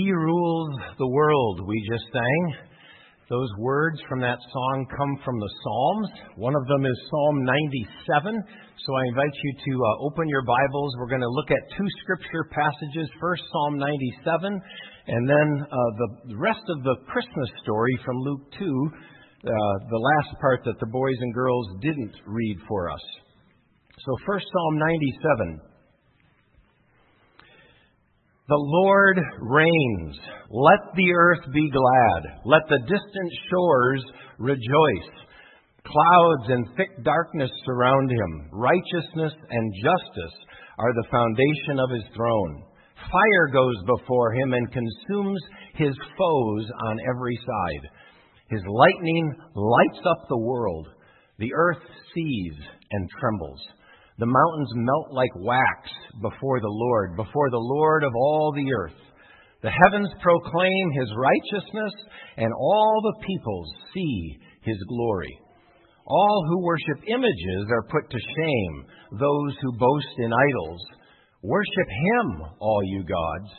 He 0.00 0.12
rules 0.12 0.80
the 0.96 1.12
world, 1.12 1.60
we 1.68 1.76
just 1.92 2.08
sang. 2.08 2.44
Those 3.28 3.52
words 3.58 4.00
from 4.08 4.24
that 4.24 4.40
song 4.40 4.86
come 4.96 5.12
from 5.20 5.36
the 5.36 5.52
Psalms. 5.60 6.08
One 6.40 6.56
of 6.56 6.64
them 6.72 6.86
is 6.88 6.96
Psalm 7.12 7.44
97. 8.16 8.32
So 8.80 8.96
I 8.96 9.04
invite 9.12 9.36
you 9.44 9.52
to 9.52 9.72
uh, 9.76 10.06
open 10.08 10.24
your 10.32 10.40
Bibles. 10.48 10.96
We're 10.96 11.12
going 11.12 11.20
to 11.20 11.36
look 11.36 11.52
at 11.52 11.76
two 11.76 11.84
scripture 12.00 12.48
passages. 12.48 13.12
First, 13.20 13.44
Psalm 13.52 13.76
97, 13.76 14.56
and 15.12 15.28
then 15.28 15.48
uh, 15.68 15.76
the 16.00 16.36
rest 16.40 16.64
of 16.64 16.80
the 16.80 16.96
Christmas 17.04 17.50
story 17.60 17.92
from 18.00 18.16
Luke 18.24 18.48
2, 18.56 18.64
uh, 18.64 19.52
the 19.92 20.00
last 20.00 20.32
part 20.40 20.64
that 20.64 20.80
the 20.80 20.88
boys 20.88 21.18
and 21.20 21.34
girls 21.34 21.68
didn't 21.82 22.16
read 22.24 22.56
for 22.66 22.88
us. 22.88 23.04
So, 24.00 24.16
first, 24.24 24.46
Psalm 24.48 24.78
97. 25.60 25.69
The 28.50 28.58
Lord 28.58 29.16
reigns. 29.38 30.18
Let 30.50 30.80
the 30.96 31.12
earth 31.14 31.46
be 31.54 31.70
glad. 31.70 32.42
Let 32.44 32.62
the 32.68 32.80
distant 32.80 33.32
shores 33.48 34.02
rejoice. 34.38 35.10
Clouds 35.86 36.50
and 36.50 36.66
thick 36.76 36.90
darkness 37.04 37.50
surround 37.64 38.10
him. 38.10 38.50
Righteousness 38.50 39.34
and 39.50 39.74
justice 39.78 40.36
are 40.80 40.92
the 40.94 41.08
foundation 41.12 41.78
of 41.78 41.90
his 41.90 42.02
throne. 42.16 42.64
Fire 43.12 43.48
goes 43.52 43.76
before 43.86 44.34
him 44.34 44.52
and 44.52 44.66
consumes 44.72 45.40
his 45.74 45.94
foes 46.18 46.66
on 46.88 46.98
every 47.08 47.38
side. 47.46 47.88
His 48.50 48.62
lightning 48.66 49.32
lights 49.54 50.04
up 50.10 50.26
the 50.28 50.42
world. 50.42 50.88
The 51.38 51.54
earth 51.54 51.86
sees 52.12 52.54
and 52.90 53.08
trembles. 53.20 53.60
The 54.20 54.28
mountains 54.28 54.68
melt 54.76 55.16
like 55.16 55.32
wax 55.34 55.88
before 56.20 56.60
the 56.60 56.68
Lord, 56.68 57.16
before 57.16 57.48
the 57.48 57.56
Lord 57.56 58.04
of 58.04 58.12
all 58.14 58.52
the 58.52 58.68
earth. 58.68 59.00
The 59.62 59.72
heavens 59.72 60.12
proclaim 60.20 60.86
his 60.92 61.08
righteousness, 61.16 61.92
and 62.36 62.52
all 62.52 63.00
the 63.00 63.26
peoples 63.26 63.72
see 63.94 64.36
his 64.60 64.76
glory. 64.88 65.40
All 66.04 66.44
who 66.48 66.64
worship 66.64 67.00
images 67.08 67.64
are 67.72 67.88
put 67.88 68.10
to 68.10 68.18
shame, 68.36 68.84
those 69.18 69.56
who 69.62 69.78
boast 69.80 70.14
in 70.18 70.32
idols. 70.32 70.82
Worship 71.42 71.88
him, 71.88 72.42
all 72.60 72.80
you 72.84 73.00
gods. 73.00 73.50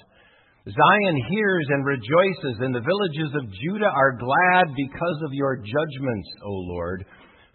Zion 0.69 1.17
hears 1.31 1.65
and 1.69 1.85
rejoices, 1.85 2.61
and 2.61 2.75
the 2.75 2.85
villages 2.85 3.33
of 3.33 3.49
Judah 3.65 3.89
are 3.89 4.13
glad 4.13 4.75
because 4.77 5.19
of 5.25 5.33
your 5.33 5.57
judgments, 5.57 6.29
O 6.45 6.51
Lord. 6.69 7.05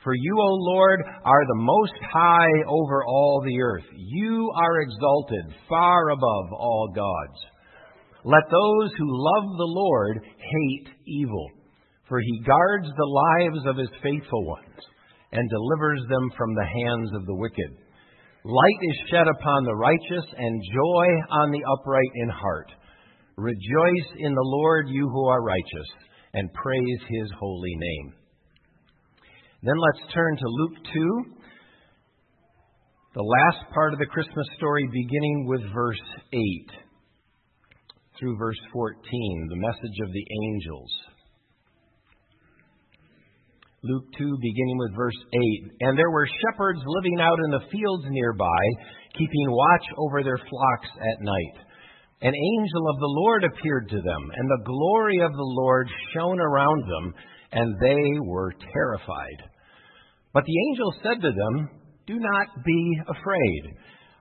For 0.06 0.14
you, 0.14 0.38
O 0.38 0.54
Lord, 0.70 1.02
are 1.24 1.46
the 1.48 1.64
most 1.66 1.98
high 2.12 2.62
over 2.68 3.04
all 3.04 3.42
the 3.44 3.60
earth. 3.60 3.82
You 3.96 4.52
are 4.54 4.80
exalted 4.82 5.52
far 5.68 6.10
above 6.10 6.52
all 6.52 6.92
gods. 6.94 7.38
Let 8.22 8.44
those 8.48 8.92
who 8.96 9.08
love 9.10 9.50
the 9.58 9.66
Lord 9.66 10.20
hate 10.22 10.94
evil, 11.08 11.50
for 12.08 12.20
he 12.20 12.44
guards 12.46 12.86
the 12.86 13.04
lives 13.42 13.66
of 13.66 13.78
his 13.78 13.90
faithful 14.00 14.46
ones 14.46 14.78
and 15.32 15.50
delivers 15.50 16.02
them 16.08 16.30
from 16.38 16.54
the 16.54 16.66
hands 16.66 17.10
of 17.16 17.26
the 17.26 17.34
wicked. 17.34 17.74
Light 18.44 18.80
is 18.82 19.10
shed 19.10 19.26
upon 19.26 19.64
the 19.64 19.74
righteous 19.74 20.26
and 20.38 20.62
joy 20.72 21.06
on 21.32 21.50
the 21.50 21.64
upright 21.66 22.12
in 22.14 22.28
heart. 22.28 22.70
Rejoice 23.36 24.10
in 24.20 24.32
the 24.32 24.50
Lord, 24.54 24.86
you 24.88 25.08
who 25.08 25.26
are 25.26 25.42
righteous, 25.42 25.88
and 26.32 26.48
praise 26.54 27.00
his 27.08 27.28
holy 27.40 27.74
name. 27.74 28.14
Then 29.62 29.74
let's 29.78 30.12
turn 30.12 30.36
to 30.36 30.48
Luke 30.48 30.76
2, 30.92 31.24
the 33.14 33.22
last 33.22 33.72
part 33.72 33.94
of 33.94 33.98
the 33.98 34.06
Christmas 34.06 34.46
story, 34.56 34.86
beginning 34.92 35.46
with 35.48 35.62
verse 35.72 36.02
8 36.32 36.40
through 38.18 38.36
verse 38.36 38.60
14, 38.72 39.48
the 39.48 39.56
message 39.56 39.98
of 40.04 40.12
the 40.12 40.26
angels. 40.44 40.92
Luke 43.82 44.04
2, 44.18 44.38
beginning 44.42 44.78
with 44.78 44.96
verse 44.96 45.16
8. 45.32 45.88
And 45.88 45.98
there 45.98 46.10
were 46.10 46.28
shepherds 46.28 46.80
living 46.84 47.20
out 47.20 47.38
in 47.44 47.50
the 47.52 47.66
fields 47.72 48.04
nearby, 48.10 48.62
keeping 49.16 49.48
watch 49.48 49.86
over 49.96 50.22
their 50.22 50.38
flocks 50.38 50.90
at 50.96 51.24
night. 51.24 51.56
An 52.20 52.34
angel 52.34 52.90
of 52.90 52.98
the 52.98 53.14
Lord 53.24 53.44
appeared 53.44 53.88
to 53.88 54.00
them, 54.02 54.22
and 54.36 54.50
the 54.50 54.64
glory 54.64 55.20
of 55.20 55.32
the 55.32 55.52
Lord 55.64 55.88
shone 56.12 56.40
around 56.40 56.82
them, 56.82 57.14
and 57.52 57.76
they 57.80 58.20
were 58.20 58.52
terrified. 58.72 59.55
But 60.36 60.44
the 60.44 60.60
angel 60.68 60.92
said 61.02 61.22
to 61.22 61.32
them, 61.32 61.70
Do 62.06 62.18
not 62.20 62.48
be 62.62 63.00
afraid. 63.08 63.62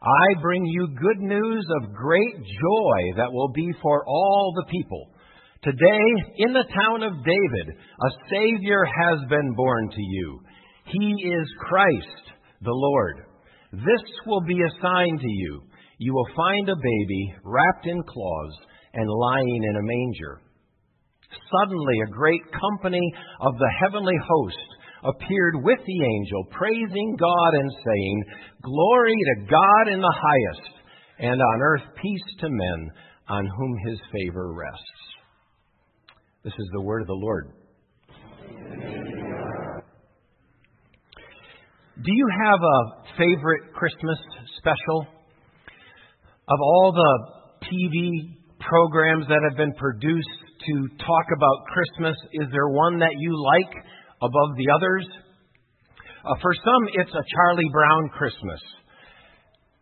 I 0.01 0.41
bring 0.41 0.63
you 0.63 0.87
good 0.95 1.19
news 1.19 1.67
of 1.81 1.93
great 1.93 2.35
joy 2.37 2.99
that 3.17 3.33
will 3.33 3.51
be 3.51 3.67
for 3.81 4.01
all 4.07 4.53
the 4.55 4.71
people. 4.71 5.11
Today, 5.61 6.07
in 6.37 6.53
the 6.53 6.63
town 6.71 7.03
of 7.03 7.25
David, 7.25 7.67
a 7.75 8.09
Savior 8.31 8.85
has 8.85 9.27
been 9.27 9.55
born 9.57 9.89
to 9.89 10.01
you. 10.01 10.39
He 10.85 11.27
is 11.35 11.49
Christ 11.67 12.31
the 12.61 12.71
Lord. 12.71 13.25
This 13.73 14.05
will 14.25 14.41
be 14.47 14.61
a 14.61 14.81
sign 14.81 15.19
to 15.19 15.27
you. 15.29 15.63
You 15.97 16.13
will 16.13 16.29
find 16.33 16.69
a 16.69 16.77
baby 16.77 17.35
wrapped 17.43 17.87
in 17.87 18.01
cloths 18.03 18.55
and 18.93 19.09
lying 19.09 19.63
in 19.67 19.75
a 19.75 19.83
manger. 19.83 20.39
Suddenly, 21.59 21.95
a 22.07 22.11
great 22.11 22.43
company 22.53 23.13
of 23.41 23.57
the 23.57 23.73
heavenly 23.81 24.15
host 24.25 24.74
appeared 25.05 25.63
with 25.63 25.79
the 25.85 26.03
angel, 26.03 26.45
praising 26.51 27.15
God 27.19 27.53
and 27.53 27.71
saying, 27.85 28.23
Glory 28.63 29.15
to 29.15 29.45
God 29.49 29.93
in 29.93 30.01
the 30.01 30.15
highest, 30.15 30.69
and 31.19 31.41
on 31.41 31.61
earth 31.61 31.83
peace 32.01 32.35
to 32.39 32.49
men 32.49 32.91
on 33.29 33.45
whom 33.45 33.77
his 33.87 33.99
favor 34.11 34.53
rests. 34.53 34.81
This 36.43 36.53
is 36.53 36.69
the 36.73 36.81
word 36.81 37.01
of 37.01 37.07
the 37.07 37.13
Lord. 37.13 37.51
Do 42.03 42.11
you 42.11 42.27
have 42.43 42.59
a 42.59 43.17
favorite 43.17 43.73
Christmas 43.73 44.19
special? 44.57 45.07
Of 46.47 46.59
all 46.61 46.91
the 46.93 47.65
TV 47.65 48.35
programs 48.59 49.27
that 49.27 49.41
have 49.49 49.57
been 49.57 49.73
produced 49.73 50.27
to 50.67 50.87
talk 50.97 51.25
about 51.35 51.65
Christmas, 51.73 52.15
is 52.33 52.47
there 52.51 52.67
one 52.69 52.99
that 52.99 53.15
you 53.17 53.33
like 53.41 53.85
above 54.21 54.51
the 54.57 54.69
others? 54.71 55.05
Uh, 56.25 56.35
for 56.41 56.53
some, 56.53 56.83
it's 56.93 57.13
a 57.13 57.25
Charlie 57.35 57.69
Brown 57.71 58.09
Christmas. 58.09 58.61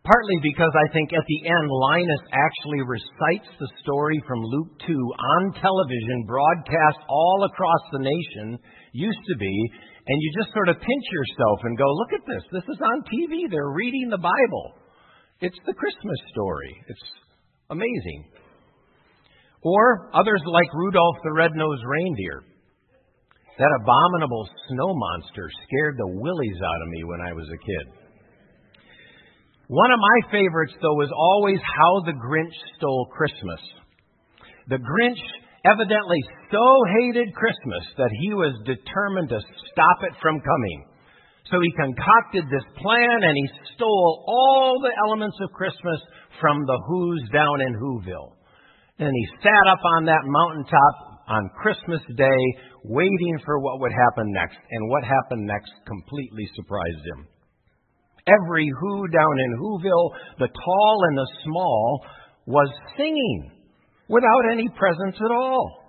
Partly 0.04 0.36
because 0.44 0.68
I 0.76 0.92
think 0.92 1.16
at 1.16 1.24
the 1.24 1.48
end, 1.48 1.66
Linus 1.72 2.24
actually 2.28 2.84
recites 2.84 3.48
the 3.56 3.72
story 3.80 4.20
from 4.28 4.44
Luke 4.44 4.76
2 4.84 4.92
on 4.92 5.42
television, 5.56 6.28
broadcast 6.28 7.00
all 7.08 7.48
across 7.48 7.84
the 7.90 8.04
nation, 8.04 8.60
used 8.92 9.24
to 9.32 9.36
be, 9.40 9.56
and 10.06 10.16
you 10.20 10.28
just 10.36 10.52
sort 10.52 10.68
of 10.68 10.76
pinch 10.76 11.06
yourself 11.08 11.58
and 11.64 11.78
go, 11.78 11.88
look 11.88 12.12
at 12.12 12.26
this. 12.28 12.44
This 12.52 12.68
is 12.68 12.80
on 12.84 13.00
TV. 13.08 13.48
They're 13.48 13.72
reading 13.72 14.12
the 14.12 14.20
Bible. 14.20 14.76
It's 15.40 15.56
the 15.64 15.72
Christmas 15.72 16.20
story. 16.36 16.76
It's 16.88 17.08
amazing. 17.70 18.28
Or 19.62 20.10
others 20.12 20.42
like 20.44 20.68
Rudolph 20.74 21.16
the 21.24 21.32
Red-Nosed 21.32 21.84
Reindeer. 21.88 22.44
That 23.58 23.70
abominable 23.70 24.48
snow 24.68 24.90
monster 24.94 25.46
scared 25.66 25.94
the 25.94 26.10
willies 26.18 26.58
out 26.58 26.82
of 26.82 26.88
me 26.88 27.04
when 27.04 27.20
I 27.22 27.32
was 27.32 27.46
a 27.46 27.62
kid. 27.62 27.86
One 29.68 29.92
of 29.92 30.00
my 30.02 30.18
favorites, 30.30 30.74
though, 30.82 30.98
was 30.98 31.14
always 31.14 31.60
How 31.62 32.02
the 32.04 32.18
Grinch 32.18 32.52
Stole 32.76 33.06
Christmas. 33.14 33.62
The 34.68 34.82
Grinch 34.82 35.22
evidently 35.64 36.20
so 36.50 36.66
hated 37.00 37.32
Christmas 37.32 37.84
that 37.96 38.12
he 38.20 38.34
was 38.34 38.52
determined 38.66 39.30
to 39.30 39.40
stop 39.72 39.98
it 40.02 40.18
from 40.20 40.42
coming. 40.42 40.78
So 41.48 41.60
he 41.60 41.70
concocted 41.78 42.44
this 42.50 42.66
plan 42.82 43.18
and 43.22 43.36
he 43.36 43.48
stole 43.76 44.24
all 44.26 44.80
the 44.82 44.92
elements 45.06 45.36
of 45.40 45.52
Christmas 45.52 46.00
from 46.40 46.64
the 46.66 46.78
Who's 46.88 47.24
down 47.32 47.60
in 47.60 47.78
Whoville. 47.78 48.34
And 48.98 49.12
he 49.12 49.26
sat 49.42 49.64
up 49.70 49.80
on 49.96 50.06
that 50.06 50.24
mountaintop 50.24 51.13
on 51.28 51.50
Christmas 51.60 52.00
Day, 52.16 52.42
waiting 52.84 53.38
for 53.44 53.60
what 53.60 53.80
would 53.80 53.92
happen 53.92 54.32
next. 54.32 54.58
And 54.70 54.90
what 54.90 55.04
happened 55.04 55.46
next 55.46 55.72
completely 55.86 56.48
surprised 56.54 57.04
him. 57.16 57.26
Every 58.26 58.68
who 58.80 59.08
down 59.08 59.36
in 59.38 59.58
Whoville, 59.60 60.10
the 60.38 60.48
tall 60.48 60.98
and 61.08 61.18
the 61.18 61.30
small, 61.44 62.06
was 62.46 62.68
singing 62.96 63.50
without 64.08 64.52
any 64.52 64.68
presents 64.76 65.18
at 65.20 65.30
all. 65.30 65.84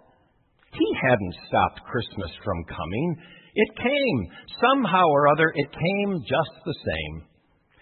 He 0.73 0.97
hadn't 1.01 1.35
stopped 1.47 1.81
Christmas 1.89 2.31
from 2.43 2.63
coming. 2.65 3.15
It 3.55 3.69
came. 3.77 4.27
Somehow 4.59 5.05
or 5.07 5.29
other, 5.29 5.51
it 5.55 5.71
came 5.71 6.19
just 6.27 6.51
the 6.65 6.75
same. 6.75 7.34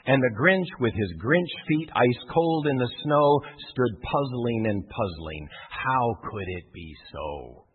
And 0.05 0.21
the 0.21 0.35
Grinch, 0.35 0.67
with 0.81 0.93
his 0.93 1.13
Grinch 1.17 1.53
feet 1.67 1.89
ice 1.95 2.23
cold 2.33 2.67
in 2.67 2.77
the 2.77 2.91
snow, 3.03 3.39
stood 3.71 4.01
puzzling 4.01 4.65
and 4.67 4.83
puzzling. 4.89 5.47
How 5.69 6.15
could 6.29 6.47
it 6.59 6.73
be 6.73 6.93
so? 7.11 7.65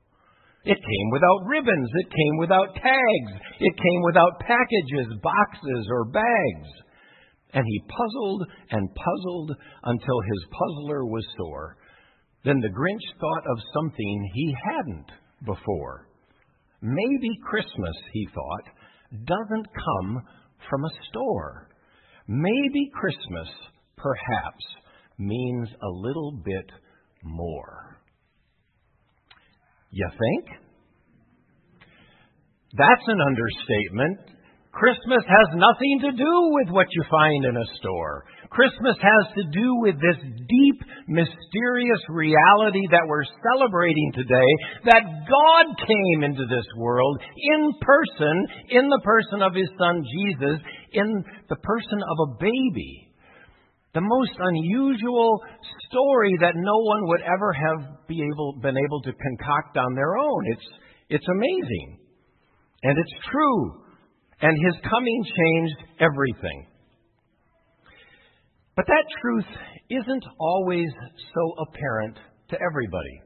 It 0.65 0.77
came 0.77 1.11
without 1.11 1.47
ribbons. 1.47 1.91
It 1.95 2.11
came 2.11 2.37
without 2.39 2.75
tags. 2.75 3.33
It 3.61 3.75
came 3.77 4.03
without 4.05 4.41
packages, 4.41 5.09
boxes, 5.23 5.87
or 5.91 6.05
bags. 6.05 6.69
And 7.55 7.65
he 7.67 7.89
puzzled 7.89 8.45
and 8.73 8.95
puzzled 8.95 9.57
until 9.85 10.21
his 10.21 10.45
puzzler 10.53 11.07
was 11.07 11.25
sore. 11.39 11.79
then 12.45 12.61
the 12.61 12.69
Grinch 12.69 13.21
thought 13.21 13.47
of 13.51 13.59
something 13.75 14.31
he 14.35 14.55
hadn't 14.65 15.11
before. 15.47 16.09
Maybe 16.83 17.41
Christmas, 17.43 17.97
he 18.13 18.29
thought, 18.35 19.25
doesn't 19.25 19.67
come 19.73 20.23
from 20.69 20.85
a 20.85 20.91
store. 21.09 21.68
Maybe 22.29 22.91
Christmas, 22.93 23.49
perhaps, 23.97 24.65
means 25.19 25.69
a 25.83 25.89
little 25.89 26.33
bit 26.45 26.71
more. 27.25 27.99
You 29.91 30.09
think? 30.11 30.61
That's 32.77 33.07
an 33.07 33.19
understatement. 33.21 34.39
Christmas 34.73 35.25
has 35.25 35.49
nothing 35.57 35.99
to 36.05 36.13
do 36.13 36.35
with 36.53 36.69
what 36.69 36.87
you 36.93 37.03
find 37.11 37.45
in 37.47 37.57
a 37.57 37.67
store. 37.81 38.25
Christmas 38.51 38.97
has 39.01 39.25
to 39.35 39.45
do 39.51 39.75
with 39.81 39.97
this 39.97 40.21
deep, 40.23 40.79
mysterious 41.09 42.03
reality 42.09 42.85
that 42.93 43.09
we're 43.09 43.27
celebrating 43.43 44.13
today 44.15 44.51
that 44.85 45.03
God 45.27 45.67
came 45.85 46.23
into 46.23 46.47
this 46.47 46.65
world 46.77 47.19
in 47.37 47.73
person, 47.81 48.47
in 48.71 48.89
the 48.89 49.01
person 49.03 49.43
of 49.43 49.55
His 49.55 49.69
Son 49.81 50.05
Jesus, 50.05 50.61
in 50.93 51.25
the 51.49 51.57
person 51.57 51.99
of 52.03 52.17
a 52.29 52.35
baby. 52.41 53.09
The 53.95 54.01
most 54.01 54.33
unusual 54.39 55.41
story 55.89 56.37
that 56.41 56.55
no 56.55 56.77
one 56.77 57.03
would 57.09 57.23
ever 57.23 57.53
have 57.53 58.07
be 58.07 58.21
able, 58.23 58.59
been 58.61 58.77
able 58.77 59.01
to 59.03 59.13
concoct 59.13 59.77
on 59.77 59.95
their 59.95 60.17
own. 60.17 60.43
It's, 60.53 60.69
it's 61.09 61.29
amazing. 61.29 61.99
And 62.83 62.99
it's 62.99 63.27
true. 63.33 63.83
And 64.41 64.55
his 64.55 64.77
coming 64.89 65.25
changed 65.25 65.79
everything. 66.01 66.67
But 68.77 68.87
that 68.87 69.05
truth 69.21 69.51
isn't 69.91 70.25
always 70.39 70.89
so 71.35 71.65
apparent 71.67 72.19
to 72.51 72.57
everybody. 72.63 73.17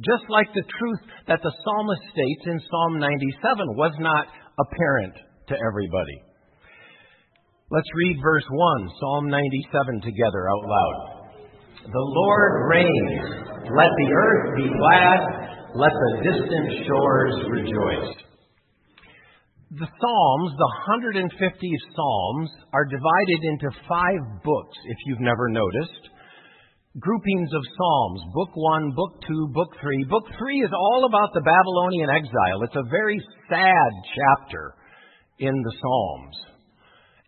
Just 0.00 0.24
like 0.28 0.48
the 0.54 0.64
truth 0.64 1.02
that 1.28 1.40
the 1.42 1.52
psalmist 1.62 2.02
states 2.10 2.44
in 2.46 2.58
Psalm 2.58 2.98
97 2.98 3.76
was 3.76 3.92
not 4.00 4.26
apparent 4.58 5.14
to 5.48 5.54
everybody. 5.54 6.18
Let's 7.74 7.90
read 8.06 8.22
verse 8.22 8.46
1, 8.46 8.88
Psalm 9.00 9.26
97 9.26 10.00
together 10.06 10.46
out 10.46 10.62
loud. 10.62 10.96
The 11.90 12.06
Lord 12.06 12.70
reigns. 12.70 13.26
Let 13.66 13.90
the 13.90 14.10
earth 14.14 14.46
be 14.54 14.70
glad. 14.70 15.18
Let 15.74 15.90
the 15.90 16.12
distant 16.22 16.86
shores 16.86 17.34
rejoice. 17.50 18.14
The 19.74 19.90
Psalms, 19.90 20.50
the 20.54 20.70
150 20.86 21.34
Psalms, 21.98 22.50
are 22.72 22.86
divided 22.86 23.40
into 23.42 23.76
five 23.88 24.22
books, 24.44 24.78
if 24.86 24.98
you've 25.06 25.26
never 25.26 25.48
noticed. 25.48 26.14
Groupings 27.00 27.50
of 27.58 27.62
Psalms. 27.74 28.22
Book 28.34 28.54
1, 28.54 28.92
Book 28.94 29.18
2, 29.26 29.48
Book 29.50 29.74
3. 29.82 30.04
Book 30.08 30.30
3 30.38 30.62
is 30.62 30.70
all 30.70 31.06
about 31.10 31.34
the 31.34 31.42
Babylonian 31.42 32.10
exile. 32.22 32.62
It's 32.62 32.78
a 32.78 32.88
very 32.88 33.18
sad 33.50 33.90
chapter 34.14 34.74
in 35.40 35.50
the 35.58 35.74
Psalms. 35.82 36.53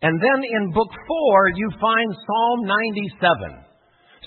And 0.01 0.21
then 0.21 0.39
in 0.43 0.73
Book 0.73 0.89
4, 0.91 1.49
you 1.55 1.69
find 1.81 2.09
Psalm 2.13 2.59
97 2.65 3.67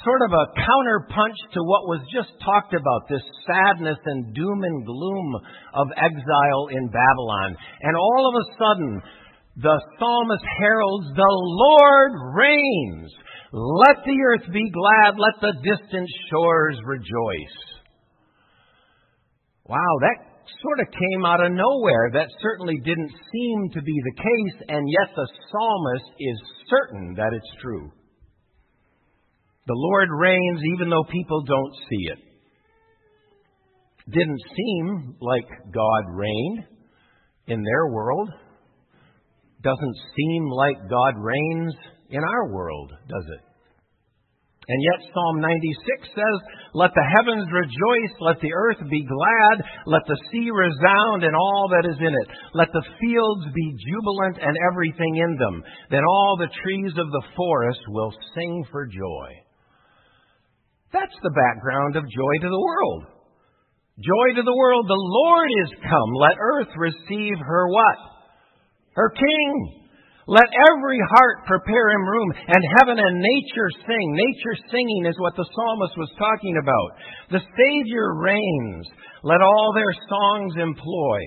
sort 0.04 0.22
of 0.22 0.32
a 0.32 0.48
counterpunch 0.56 1.38
to 1.52 1.60
what 1.60 1.84
was 1.84 2.00
just 2.12 2.32
talked 2.40 2.72
about 2.72 3.04
this 3.08 3.22
sadness 3.44 3.98
and 4.06 4.34
doom 4.34 4.64
and 4.64 4.86
gloom 4.86 5.28
of 5.74 5.88
exile 5.96 6.66
in 6.72 6.88
Babylon. 6.88 7.56
And 7.82 7.96
all 7.96 8.24
of 8.24 8.34
a 8.40 8.46
sudden, 8.56 9.02
the 9.56 9.80
psalmist 9.98 10.44
heralds, 10.58 11.06
The 11.16 11.34
Lord 11.36 12.12
reigns. 12.34 13.12
Let 13.52 14.04
the 14.06 14.16
earth 14.30 14.46
be 14.52 14.70
glad. 14.70 15.18
Let 15.18 15.40
the 15.40 15.54
distant 15.60 16.08
shores 16.30 16.78
rejoice. 16.86 17.58
Wow, 19.66 19.94
that 20.00 20.29
sort 20.62 20.80
of 20.80 20.92
came 20.92 21.24
out 21.24 21.44
of 21.44 21.52
nowhere. 21.52 22.10
That 22.12 22.28
certainly 22.42 22.78
didn't 22.84 23.10
seem 23.32 23.70
to 23.74 23.82
be 23.82 23.94
the 24.04 24.22
case, 24.22 24.64
and 24.68 24.88
yet 24.88 25.14
the 25.14 25.28
psalmist 25.50 26.10
is 26.18 26.38
certain 26.68 27.14
that 27.16 27.32
it's 27.32 27.62
true. 27.62 27.90
The 29.66 29.74
Lord 29.74 30.08
reigns 30.18 30.60
even 30.74 30.90
though 30.90 31.04
people 31.04 31.42
don't 31.44 31.74
see 31.88 32.10
it. 32.10 32.18
Didn't 34.12 34.40
seem 34.56 35.16
like 35.20 35.46
God 35.72 36.04
reigned 36.14 36.64
in 37.46 37.62
their 37.62 37.92
world. 37.92 38.30
Doesn't 39.62 39.96
seem 40.16 40.48
like 40.48 40.88
God 40.88 41.14
reigns 41.18 41.74
in 42.08 42.24
our 42.24 42.52
world, 42.52 42.92
does 43.08 43.24
it? 43.38 43.49
And 44.70 44.78
yet, 44.86 45.02
Psalm 45.10 45.42
96 45.42 46.14
says, 46.14 46.38
Let 46.78 46.94
the 46.94 47.02
heavens 47.02 47.50
rejoice, 47.50 48.14
let 48.22 48.38
the 48.38 48.54
earth 48.54 48.78
be 48.86 49.02
glad, 49.02 49.66
let 49.90 50.06
the 50.06 50.20
sea 50.30 50.46
resound 50.46 51.26
and 51.26 51.34
all 51.34 51.66
that 51.74 51.90
is 51.90 51.98
in 51.98 52.14
it. 52.14 52.28
Let 52.54 52.70
the 52.70 52.86
fields 53.02 53.50
be 53.50 53.74
jubilant 53.82 54.38
and 54.38 54.54
everything 54.70 55.18
in 55.18 55.34
them. 55.42 55.64
Then 55.90 56.06
all 56.06 56.38
the 56.38 56.54
trees 56.62 56.94
of 56.94 57.10
the 57.10 57.26
forest 57.34 57.82
will 57.88 58.14
sing 58.38 58.62
for 58.70 58.86
joy. 58.86 59.28
That's 60.92 61.18
the 61.18 61.34
background 61.34 61.96
of 61.96 62.06
joy 62.06 62.34
to 62.38 62.50
the 62.50 62.62
world. 62.62 63.02
Joy 63.98 64.38
to 64.38 64.42
the 64.46 64.56
world, 64.56 64.86
the 64.86 64.94
Lord 64.94 65.50
is 65.66 65.82
come. 65.82 66.10
Let 66.14 66.38
earth 66.38 66.70
receive 66.78 67.34
her 67.42 67.66
what? 67.66 67.98
Her 68.94 69.10
King. 69.10 69.79
Let 70.30 70.46
every 70.46 71.00
heart 71.10 71.42
prepare 71.44 71.90
him 71.90 72.06
room, 72.06 72.30
and 72.46 72.62
heaven 72.78 73.02
and 73.02 73.18
nature 73.18 73.66
sing. 73.82 74.06
Nature 74.14 74.62
singing 74.70 75.06
is 75.06 75.18
what 75.18 75.34
the 75.34 75.42
psalmist 75.42 75.98
was 75.98 76.14
talking 76.22 76.54
about. 76.62 76.88
The 77.34 77.42
Savior 77.58 78.14
reigns. 78.14 78.86
Let 79.24 79.42
all 79.42 79.72
their 79.74 79.92
songs 80.08 80.54
employ, 80.54 81.18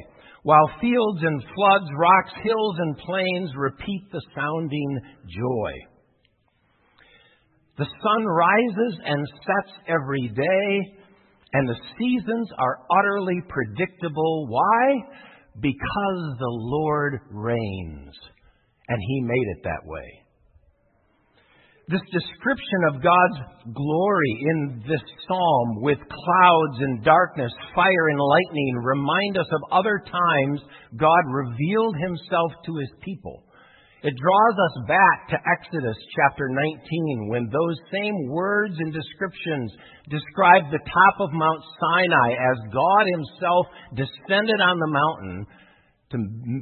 while 0.43 0.71
fields 0.79 1.19
and 1.21 1.43
floods, 1.53 1.91
rocks, 1.99 2.31
hills, 2.43 2.75
and 2.79 2.97
plains 2.99 3.51
repeat 3.57 4.07
the 4.13 4.21
sounding 4.33 4.99
joy. 5.27 5.71
The 7.77 7.85
sun 7.85 8.23
rises 8.23 8.99
and 9.03 9.27
sets 9.27 9.79
every 9.89 10.29
day, 10.29 10.95
and 11.51 11.67
the 11.67 11.81
seasons 11.99 12.47
are 12.57 12.79
utterly 12.99 13.41
predictable. 13.49 14.47
Why? 14.47 14.95
Because 15.59 16.37
the 16.39 16.55
Lord 16.71 17.19
reigns, 17.31 18.15
and 18.89 18.99
He 18.99 19.21
made 19.21 19.47
it 19.57 19.63
that 19.63 19.85
way. 19.85 20.23
This 21.89 22.01
description 22.15 22.81
of 22.87 23.03
God's 23.03 23.39
glory 23.75 24.33
in 24.47 24.83
this 24.87 25.03
psalm 25.27 25.83
with 25.83 25.99
clouds 25.99 26.77
and 26.79 27.03
darkness, 27.03 27.51
fire 27.75 28.07
and 28.07 28.19
lightning 28.19 28.75
remind 28.81 29.37
us 29.37 29.47
of 29.51 29.83
other 29.83 29.99
times 29.99 30.61
God 30.95 31.23
revealed 31.27 31.97
himself 31.99 32.51
to 32.65 32.77
his 32.77 32.89
people. 33.03 33.43
It 34.03 34.15
draws 34.15 34.55
us 34.59 34.75
back 34.87 35.27
to 35.31 35.43
Exodus 35.47 35.95
chapter 36.15 36.47
19 36.47 37.27
when 37.27 37.47
those 37.51 37.79
same 37.91 38.27
words 38.27 38.75
and 38.79 38.91
descriptions 38.91 39.71
describe 40.07 40.71
the 40.71 40.83
top 40.87 41.15
of 41.19 41.31
Mount 41.31 41.61
Sinai 41.79 42.31
as 42.31 42.73
God 42.73 43.05
Himself 43.11 43.65
descended 43.95 44.59
on 44.59 44.79
the 44.79 44.91
mountain 44.91 45.47
to 46.13 46.17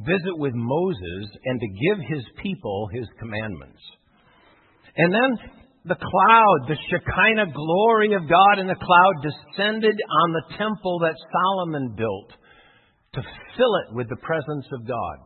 visit 0.08 0.36
with 0.39 0.53
Moses 0.55 1.25
and 1.46 1.60
to 1.60 1.67
give 1.67 2.00
His 2.08 2.25
people 2.41 2.89
His 2.91 3.05
commandments. 3.20 3.79
And 4.98 5.13
then 5.13 5.38
the 5.86 5.96
cloud, 5.96 6.60
the 6.67 6.77
Shekinah 6.89 7.53
glory 7.53 8.13
of 8.13 8.29
God 8.29 8.60
in 8.60 8.67
the 8.67 8.75
cloud 8.75 9.15
descended 9.24 9.98
on 10.24 10.31
the 10.31 10.58
temple 10.58 11.00
that 11.00 11.15
Solomon 11.31 11.96
built 11.98 12.31
to 13.13 13.22
fill 13.58 13.75
it 13.88 13.96
with 13.96 14.08
the 14.10 14.22
presence 14.22 14.67
of 14.72 14.88
God. 14.88 15.17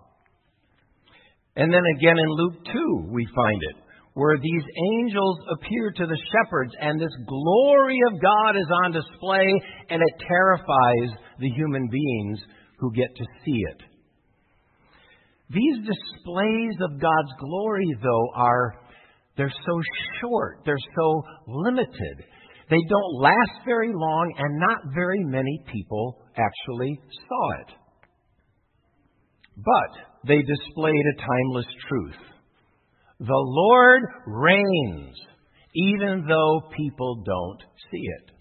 And 1.56 1.72
then 1.72 1.84
again 1.98 2.18
in 2.18 2.30
Luke 2.30 2.66
2, 2.66 3.10
we 3.12 3.28
find 3.36 3.62
it, 3.70 3.76
where 4.14 4.38
these 4.38 4.64
angels 5.00 5.40
appear 5.52 5.92
to 5.92 6.06
the 6.08 6.20
shepherds, 6.32 6.74
and 6.80 7.00
this 7.00 7.16
glory 7.28 8.00
of 8.12 8.22
God 8.22 8.56
is 8.56 8.68
on 8.84 8.92
display, 8.92 9.48
and 9.90 10.02
it 10.02 10.26
terrifies 10.28 11.10
the 11.40 11.50
human 11.50 11.88
beings 11.90 12.40
who 12.80 12.92
get 12.94 13.14
to 13.16 13.26
see 13.44 13.60
it. 13.72 13.95
These 15.50 15.78
displays 15.78 16.76
of 16.82 17.00
God's 17.00 17.34
glory, 17.40 17.88
though, 18.02 18.30
are 18.36 18.74
they're 19.38 19.54
so 19.66 19.82
short, 20.22 20.60
they're 20.66 20.76
so 20.98 21.24
limited. 21.48 22.26
They 22.70 22.82
don't 22.90 23.22
last 23.22 23.66
very 23.66 23.92
long, 23.94 24.34
and 24.38 24.60
not 24.60 24.94
very 24.96 25.24
many 25.24 25.64
people 25.72 26.18
actually 26.36 27.00
saw 27.28 27.52
it. 27.62 27.76
But 29.58 30.28
they 30.28 30.42
displayed 30.42 31.06
a 31.14 31.22
timeless 31.22 31.68
truth. 31.88 32.22
The 33.20 33.28
Lord 33.30 34.02
reigns, 34.26 35.16
even 35.76 36.26
though 36.28 36.62
people 36.76 37.24
don't 37.24 37.62
see 37.92 38.02
it. 38.02 38.32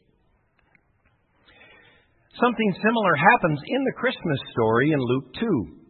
Something 2.41 2.75
similar 2.83 3.15
happens 3.15 3.61
in 3.67 3.85
the 3.85 3.93
Christmas 4.01 4.41
story 4.53 4.91
in 4.91 4.99
Luke 4.99 5.35
2. 5.39 5.84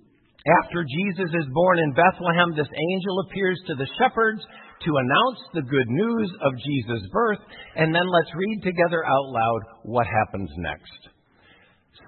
After 0.45 0.85
Jesus 0.85 1.33
is 1.33 1.55
born 1.57 1.79
in 1.79 1.97
Bethlehem, 1.97 2.53
this 2.53 2.69
angel 2.69 3.17
appears 3.25 3.57
to 3.67 3.75
the 3.81 3.89
shepherds 3.97 4.45
to 4.85 4.93
announce 4.93 5.41
the 5.57 5.65
good 5.65 5.89
news 5.89 6.31
of 6.45 6.53
Jesus' 6.61 7.09
birth, 7.11 7.41
and 7.77 7.95
then 7.95 8.05
let's 8.05 8.29
read 8.37 8.61
together 8.61 9.01
out 9.09 9.29
loud 9.33 9.61
what 9.85 10.07
happens 10.07 10.51
next. 10.59 11.01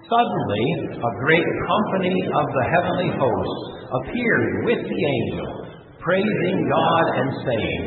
Suddenly, 0.04 1.00
a 1.00 1.12
great 1.24 1.48
company 1.64 2.28
of 2.28 2.46
the 2.52 2.66
heavenly 2.76 3.10
hosts 3.16 3.64
appeared 4.04 4.68
with 4.68 4.84
the 4.84 5.00
angel, 5.00 5.50
praising 6.04 6.68
God 6.68 7.04
and 7.16 7.30
saying, 7.40 7.82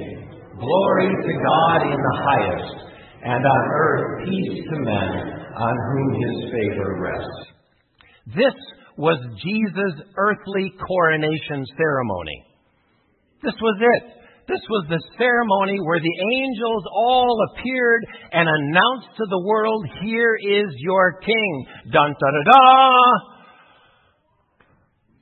Glory 0.57 1.13
to 1.13 1.33
God 1.45 1.79
in 1.93 1.99
the 2.01 2.17
highest, 2.25 2.75
and 3.21 3.45
on 3.45 3.63
earth 3.77 4.25
peace 4.25 4.65
to 4.65 4.75
men 4.81 5.13
on 5.53 5.75
whom 5.93 6.09
his 6.25 6.51
favor 6.51 6.89
rests. 7.05 7.39
This 8.33 8.57
was 8.99 9.15
Jesus' 9.39 10.03
earthly 10.19 10.75
coronation 10.75 11.63
ceremony. 11.79 12.43
This 13.41 13.55
was 13.55 13.77
it. 13.79 14.03
This 14.49 14.59
was 14.67 14.87
the 14.89 14.99
ceremony 15.15 15.79
where 15.79 16.01
the 16.03 16.17
angels 16.35 16.83
all 16.91 17.37
appeared 17.47 18.03
and 18.33 18.43
announced 18.43 19.15
to 19.15 19.25
the 19.29 19.45
world, 19.47 19.87
Here 20.03 20.35
is 20.35 20.67
your 20.79 21.21
king. 21.21 21.65
Dun 21.93 22.11
da 22.11 22.27
da 22.27 22.43
da! 22.43 23.39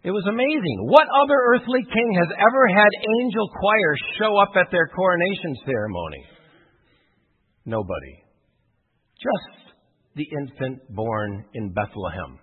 It 0.04 0.12
was 0.12 0.26
amazing. 0.26 0.78
What 0.90 1.06
other 1.14 1.38
earthly 1.54 1.84
king 1.84 2.10
has 2.18 2.32
ever 2.34 2.68
had 2.72 2.88
angel 3.22 3.48
choirs 3.60 4.02
show 4.18 4.38
up 4.38 4.56
at 4.56 4.72
their 4.72 4.88
coronation 4.88 5.54
ceremony? 5.66 6.24
Nobody. 7.66 8.24
Just 9.22 9.76
the 10.16 10.26
infant 10.32 10.80
born 10.96 11.46
in 11.54 11.74
Bethlehem, 11.74 12.40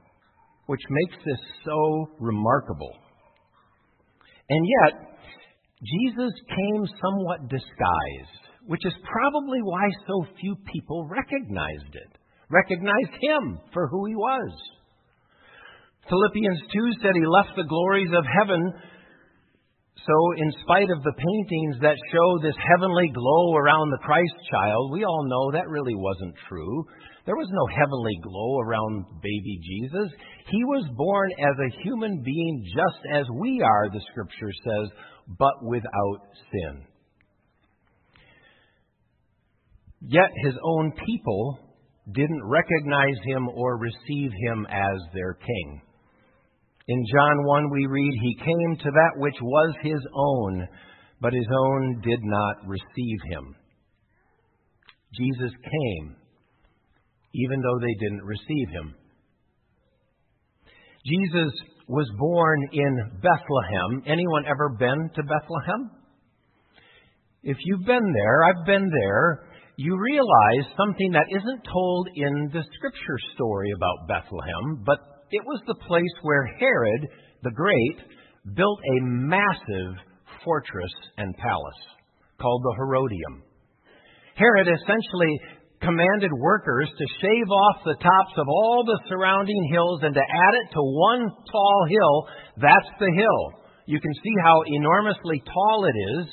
which 0.67 0.81
makes 0.89 1.25
this 1.25 1.41
so 1.65 2.09
remarkable. 2.19 2.93
And 4.49 4.67
yet, 4.83 5.15
Jesus 5.83 6.33
came 6.49 6.85
somewhat 7.01 7.49
disguised, 7.49 8.43
which 8.67 8.85
is 8.85 8.95
probably 9.05 9.61
why 9.63 9.85
so 10.07 10.25
few 10.41 10.57
people 10.73 11.09
recognized 11.09 11.95
it, 11.95 12.19
recognized 12.51 13.21
him 13.21 13.59
for 13.73 13.89
who 13.89 14.07
he 14.07 14.15
was. 14.15 14.53
Philippians 16.09 16.61
2 16.73 17.01
said 17.01 17.13
he 17.15 17.27
left 17.27 17.57
the 17.57 17.69
glories 17.69 18.13
of 18.13 18.25
heaven. 18.41 18.73
So, 19.97 20.17
in 20.37 20.53
spite 20.61 20.91
of 20.91 21.03
the 21.03 21.17
paintings 21.17 21.81
that 21.81 21.97
show 22.13 22.29
this 22.43 22.57
heavenly 22.61 23.09
glow 23.09 23.57
around 23.57 23.89
the 23.89 24.05
Christ 24.05 24.37
child, 24.51 24.93
we 24.93 25.05
all 25.05 25.25
know 25.25 25.57
that 25.57 25.69
really 25.69 25.95
wasn't 25.95 26.35
true. 26.49 26.85
There 27.27 27.37
was 27.37 27.49
no 27.51 27.67
heavenly 27.75 28.19
glow 28.23 28.61
around 28.61 29.07
baby 29.23 29.59
Jesus. 29.63 30.13
He 30.51 30.65
was 30.65 30.85
born 30.95 31.31
as 31.39 31.57
a 31.59 31.83
human 31.83 32.23
being 32.23 32.65
just 32.67 33.01
as 33.15 33.25
we 33.41 33.63
are, 33.63 33.89
the 33.89 34.03
scripture 34.11 34.53
says, 34.63 34.91
but 35.39 35.55
without 35.63 36.21
sin. 36.53 36.85
Yet 40.07 40.29
his 40.45 40.55
own 40.63 40.93
people 41.07 41.59
didn't 42.13 42.45
recognize 42.45 43.17
him 43.25 43.49
or 43.49 43.79
receive 43.79 44.31
him 44.47 44.67
as 44.69 45.01
their 45.15 45.35
king. 45.35 45.81
In 46.87 47.05
John 47.11 47.47
1, 47.47 47.71
we 47.71 47.87
read, 47.87 48.13
He 48.21 48.45
came 48.45 48.77
to 48.77 48.91
that 48.91 49.13
which 49.17 49.37
was 49.41 49.75
his 49.83 50.01
own, 50.15 50.69
but 51.23 51.33
his 51.33 51.47
own 51.51 52.03
did 52.03 52.21
not 52.23 52.57
receive 52.67 53.19
him. 53.31 53.57
Jesus 55.15 55.53
came, 55.63 56.17
even 57.35 57.61
though 57.61 57.79
they 57.81 57.95
didn't 58.01 58.25
receive 58.25 58.69
him. 58.71 58.95
Jesus 61.05 61.53
was 61.87 62.09
born 62.19 62.61
in 62.73 63.21
Bethlehem. 63.21 64.03
Anyone 64.07 64.45
ever 64.47 64.71
been 64.79 65.11
to 65.15 65.23
Bethlehem? 65.23 65.91
If 67.43 67.59
you've 67.65 67.85
been 67.85 68.13
there, 68.13 68.45
I've 68.45 68.65
been 68.65 68.89
there, 68.89 69.49
you 69.77 69.99
realize 69.99 70.73
something 70.79 71.13
that 71.13 71.27
isn't 71.29 71.69
told 71.71 72.09
in 72.15 72.51
the 72.53 72.65
scripture 72.77 73.19
story 73.35 73.71
about 73.77 74.09
Bethlehem, 74.09 74.83
but 74.87 74.99
it 75.31 75.43
was 75.45 75.61
the 75.67 75.75
place 75.87 76.17
where 76.23 76.47
Herod 76.59 77.09
the 77.43 77.51
Great 77.51 77.99
built 78.55 78.79
a 78.81 79.05
massive 79.05 80.01
fortress 80.45 80.93
and 81.19 81.37
palace 81.37 81.83
called 82.41 82.63
the 82.63 82.75
Herodium. 82.77 83.43
Herod 84.37 84.69
essentially 84.69 85.41
commanded 85.85 86.33
workers 86.33 86.89
to 86.89 87.17
shave 87.21 87.49
off 87.53 87.85
the 87.85 88.01
tops 88.01 88.35
of 88.41 88.49
all 88.49 88.83
the 88.83 88.99
surrounding 89.09 89.69
hills 89.71 90.01
and 90.03 90.15
to 90.17 90.25
add 90.25 90.55
it 90.65 90.73
to 90.73 90.81
one 90.81 91.29
tall 91.53 91.79
hill. 91.93 92.17
That's 92.57 92.93
the 92.99 93.13
hill. 93.13 93.43
You 93.87 94.01
can 94.01 94.15
see 94.25 94.35
how 94.43 94.65
enormously 94.67 95.45
tall 95.45 95.85
it 95.85 95.97
is. 96.17 96.27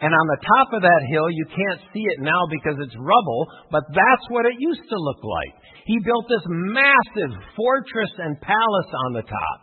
And 0.00 0.12
on 0.12 0.26
the 0.26 0.42
top 0.46 0.68
of 0.74 0.82
that 0.82 1.02
hill, 1.10 1.30
you 1.30 1.46
can't 1.50 1.80
see 1.94 2.04
it 2.06 2.20
now 2.20 2.46
because 2.50 2.78
it's 2.78 2.94
rubble, 2.98 3.42
but 3.70 3.82
that's 3.90 4.26
what 4.28 4.46
it 4.46 4.54
used 4.58 4.86
to 4.90 4.98
look 4.98 5.22
like. 5.22 5.54
He 5.86 5.98
built 6.04 6.26
this 6.28 6.44
massive 6.46 7.32
fortress 7.56 8.12
and 8.18 8.40
palace 8.40 8.90
on 9.06 9.12
the 9.14 9.26
top. 9.26 9.58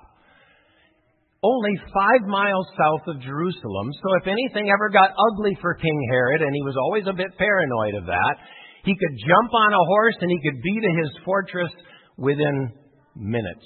Only 1.44 1.74
five 1.94 2.22
miles 2.30 2.68
south 2.78 3.18
of 3.18 3.22
Jerusalem, 3.22 3.88
so 3.98 4.08
if 4.22 4.30
anything 4.30 4.70
ever 4.70 4.94
got 4.94 5.18
ugly 5.18 5.58
for 5.60 5.74
King 5.74 6.00
Herod, 6.14 6.42
and 6.42 6.54
he 6.54 6.62
was 6.62 6.78
always 6.78 7.10
a 7.10 7.18
bit 7.18 7.34
paranoid 7.38 7.96
of 7.98 8.06
that, 8.06 8.36
he 8.84 8.96
could 8.96 9.18
jump 9.18 9.52
on 9.54 9.74
a 9.74 9.86
horse 9.86 10.16
and 10.22 10.32
he 10.32 10.42
could 10.42 10.62
be 10.62 10.76
to 10.82 10.92
his 11.02 11.12
fortress 11.26 11.72
within 12.18 12.74
minutes. 13.16 13.66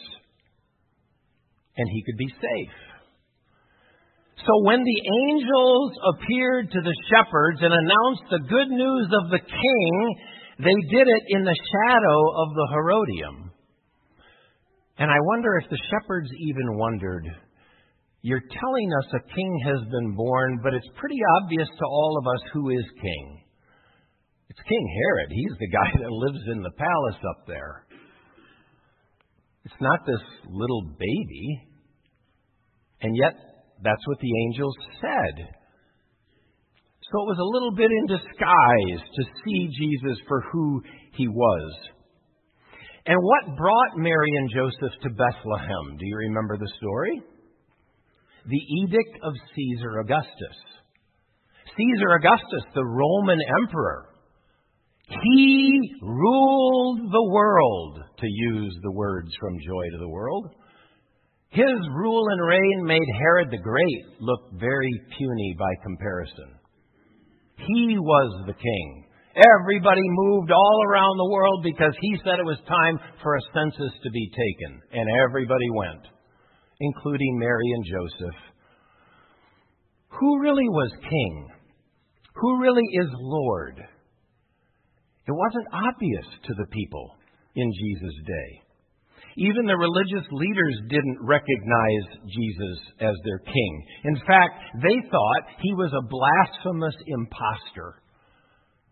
And 1.77 1.87
he 1.91 2.03
could 2.03 2.17
be 2.17 2.29
safe. 2.29 2.75
So 4.45 4.53
when 4.63 4.83
the 4.83 5.01
angels 5.27 5.91
appeared 6.13 6.71
to 6.71 6.81
the 6.81 6.95
shepherds 7.09 7.59
and 7.61 7.73
announced 7.73 8.25
the 8.29 8.47
good 8.47 8.69
news 8.69 9.07
of 9.23 9.31
the 9.31 9.39
king, 9.39 9.93
they 10.59 10.77
did 10.91 11.07
it 11.07 11.23
in 11.29 11.43
the 11.43 11.55
shadow 11.55 12.19
of 12.43 12.53
the 12.53 12.67
Herodium. 12.71 13.51
And 14.97 15.11
I 15.11 15.19
wonder 15.19 15.57
if 15.57 15.69
the 15.69 15.81
shepherds 15.91 16.29
even 16.39 16.77
wondered, 16.77 17.25
You're 18.21 18.43
telling 18.43 18.89
us 18.99 19.13
a 19.13 19.35
king 19.35 19.59
has 19.65 19.81
been 19.91 20.15
born, 20.15 20.59
but 20.63 20.73
it's 20.73 20.87
pretty 20.95 21.19
obvious 21.41 21.67
to 21.67 21.85
all 21.85 22.17
of 22.19 22.27
us 22.27 22.41
who 22.53 22.69
is 22.69 22.85
king. 23.01 23.44
It's 24.55 24.67
King 24.67 24.87
Herod. 25.03 25.31
He's 25.31 25.57
the 25.59 25.67
guy 25.67 25.91
that 26.01 26.11
lives 26.11 26.43
in 26.47 26.63
the 26.63 26.71
palace 26.71 27.21
up 27.29 27.47
there. 27.47 27.85
It's 29.65 29.81
not 29.81 29.99
this 30.05 30.23
little 30.47 30.95
baby. 30.97 31.67
And 33.01 33.15
yet, 33.17 33.33
that's 33.83 34.07
what 34.07 34.19
the 34.19 34.31
angels 34.47 34.75
said. 35.01 35.35
So 37.11 37.21
it 37.21 37.29
was 37.35 37.39
a 37.39 37.51
little 37.53 37.75
bit 37.75 37.91
in 37.91 38.07
disguise 38.07 39.03
to 39.03 39.23
see 39.43 39.69
Jesus 39.77 40.17
for 40.27 40.41
who 40.51 40.81
he 41.13 41.27
was. 41.27 41.73
And 43.05 43.17
what 43.21 43.57
brought 43.57 43.97
Mary 43.97 44.31
and 44.37 44.49
Joseph 44.49 44.99
to 45.03 45.09
Bethlehem? 45.09 45.97
Do 45.99 46.05
you 46.05 46.17
remember 46.29 46.57
the 46.57 46.71
story? 46.77 47.21
The 48.47 48.63
edict 48.81 49.19
of 49.21 49.33
Caesar 49.55 49.99
Augustus. 49.99 50.57
Caesar 51.77 52.13
Augustus, 52.17 52.65
the 52.73 52.85
Roman 52.85 53.39
emperor, 53.61 54.09
he 55.07 55.95
ruled 56.01 57.11
the 57.11 57.29
world, 57.31 57.99
to 58.17 58.27
use 58.27 58.75
the 58.81 58.91
words 58.91 59.29
from 59.39 59.59
Joy 59.59 59.85
to 59.91 59.97
the 59.99 60.09
World. 60.09 60.49
His 61.49 61.79
rule 61.95 62.25
and 62.27 62.47
reign 62.47 62.85
made 62.85 63.17
Herod 63.19 63.49
the 63.51 63.63
Great 63.63 64.05
look 64.19 64.59
very 64.59 64.91
puny 65.17 65.55
by 65.57 65.71
comparison. 65.83 66.55
He 67.57 67.97
was 67.97 68.45
the 68.47 68.53
king. 68.53 69.05
Everybody 69.35 70.01
moved 70.03 70.51
all 70.51 70.83
around 70.87 71.17
the 71.17 71.31
world 71.31 71.63
because 71.63 71.93
he 72.01 72.17
said 72.23 72.39
it 72.39 72.45
was 72.45 72.59
time 72.67 72.99
for 73.21 73.35
a 73.35 73.47
census 73.53 73.93
to 74.03 74.09
be 74.11 74.31
taken. 74.31 74.81
And 74.91 75.07
everybody 75.23 75.69
went, 75.75 76.07
including 76.79 77.39
Mary 77.39 77.71
and 77.75 77.85
Joseph. 77.85 78.39
Who 80.19 80.41
really 80.41 80.67
was 80.69 80.91
king? 81.09 81.47
Who 82.35 82.61
really 82.61 82.87
is 82.93 83.09
Lord? 83.13 83.81
It 85.27 85.33
wasn't 85.33 85.67
obvious 85.73 86.27
to 86.45 86.53
the 86.53 86.69
people 86.69 87.17
in 87.55 87.71
Jesus' 87.73 88.21
day. 88.25 88.49
Even 89.37 89.65
the 89.65 89.75
religious 89.75 90.23
leaders 90.31 90.75
didn't 90.87 91.19
recognize 91.19 92.05
Jesus 92.23 92.77
as 93.01 93.15
their 93.25 93.39
king. 93.39 93.73
In 94.05 94.15
fact, 94.25 94.63
they 94.81 94.95
thought 95.11 95.59
he 95.59 95.73
was 95.73 95.91
a 95.91 96.07
blasphemous 96.07 96.95
impostor. 97.07 97.99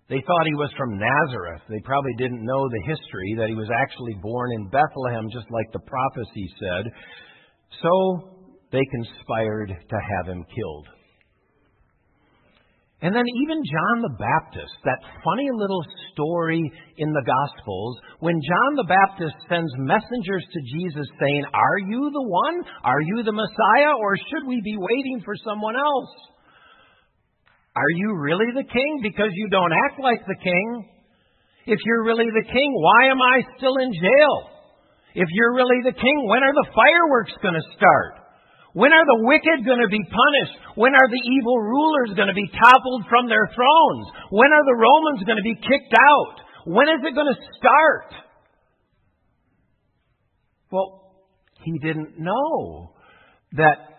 They 0.09 0.19
thought 0.19 0.45
he 0.45 0.59
was 0.59 0.73
from 0.75 0.99
Nazareth. 0.99 1.61
They 1.69 1.79
probably 1.85 2.13
didn't 2.17 2.43
know 2.43 2.67
the 2.67 2.91
history 2.91 3.35
that 3.39 3.47
he 3.47 3.55
was 3.55 3.69
actually 3.71 4.15
born 4.21 4.51
in 4.59 4.67
Bethlehem, 4.67 5.31
just 5.31 5.47
like 5.49 5.71
the 5.71 5.87
prophecy 5.87 6.47
said. 6.59 6.91
So 7.81 8.51
they 8.71 8.83
conspired 8.91 9.69
to 9.69 9.95
have 9.95 10.27
him 10.27 10.43
killed. 10.43 10.87
And 13.03 13.11
then 13.11 13.27
even 13.43 13.59
John 13.67 13.99
the 13.99 14.15
Baptist, 14.15 14.79
that 14.87 15.03
funny 15.27 15.51
little 15.51 15.83
story 16.15 16.63
in 16.95 17.11
the 17.11 17.27
Gospels, 17.27 17.99
when 18.23 18.39
John 18.39 18.79
the 18.79 18.87
Baptist 18.87 19.35
sends 19.51 19.67
messengers 19.75 20.47
to 20.47 20.59
Jesus 20.71 21.11
saying, 21.19 21.43
Are 21.51 21.79
you 21.83 21.99
the 21.99 22.23
one? 22.23 22.63
Are 22.87 23.03
you 23.03 23.19
the 23.27 23.35
Messiah? 23.35 23.99
Or 23.99 24.15
should 24.15 24.47
we 24.47 24.63
be 24.63 24.79
waiting 24.79 25.19
for 25.25 25.35
someone 25.43 25.75
else? 25.75 26.15
Are 27.75 27.93
you 27.99 28.15
really 28.23 28.55
the 28.55 28.71
king? 28.71 28.99
Because 29.03 29.35
you 29.35 29.49
don't 29.51 29.75
act 29.83 29.99
like 29.99 30.23
the 30.23 30.39
king. 30.39 30.87
If 31.67 31.79
you're 31.83 32.05
really 32.05 32.31
the 32.31 32.47
king, 32.47 32.69
why 32.71 33.11
am 33.11 33.19
I 33.19 33.43
still 33.57 33.75
in 33.83 33.91
jail? 33.91 34.35
If 35.15 35.27
you're 35.33 35.55
really 35.55 35.83
the 35.83 35.99
king, 35.99 36.17
when 36.31 36.39
are 36.39 36.55
the 36.55 36.71
fireworks 36.71 37.35
going 37.43 37.59
to 37.59 37.67
start? 37.75 38.22
When 38.73 38.89
are 38.89 39.05
the 39.05 39.25
wicked 39.29 39.65
going 39.65 39.81
to 39.85 39.87
be 39.87 40.01
punished? 40.01 40.57
When 40.75 40.93
are 40.97 41.09
the 41.09 41.21
evil 41.21 41.61
rulers 41.61 42.17
going 42.17 42.27
to 42.27 42.33
be 42.33 42.49
toppled 42.49 43.05
from 43.09 43.29
their 43.29 43.45
thrones? 43.53 44.05
When 44.33 44.49
are 44.49 44.65
the 44.65 44.81
Romans 44.81 45.21
going 45.25 45.37
to 45.37 45.45
be 45.45 45.61
kicked 45.61 45.93
out? 45.93 46.41
When 46.65 46.89
is 46.89 47.05
it 47.05 47.13
going 47.13 47.29
to 47.29 47.39
start? 47.57 48.09
Well, 50.71 51.13
he 51.61 51.77
didn't 51.79 52.17
know 52.17 52.93
that 53.53 53.93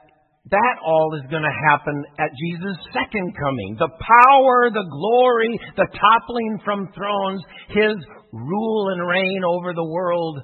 that 0.51 0.77
all 0.85 1.15
is 1.17 1.31
going 1.31 1.43
to 1.43 1.71
happen 1.71 2.05
at 2.19 2.29
Jesus' 2.37 2.77
second 2.93 3.33
coming. 3.41 3.77
The 3.79 3.89
power, 3.89 4.71
the 4.75 4.85
glory, 4.91 5.59
the 5.77 5.87
toppling 5.87 6.61
from 6.65 6.93
thrones, 6.93 7.43
his 7.69 7.97
rule 8.33 8.89
and 8.91 9.09
reign 9.09 9.43
over 9.47 9.73
the 9.73 9.89
world. 9.89 10.43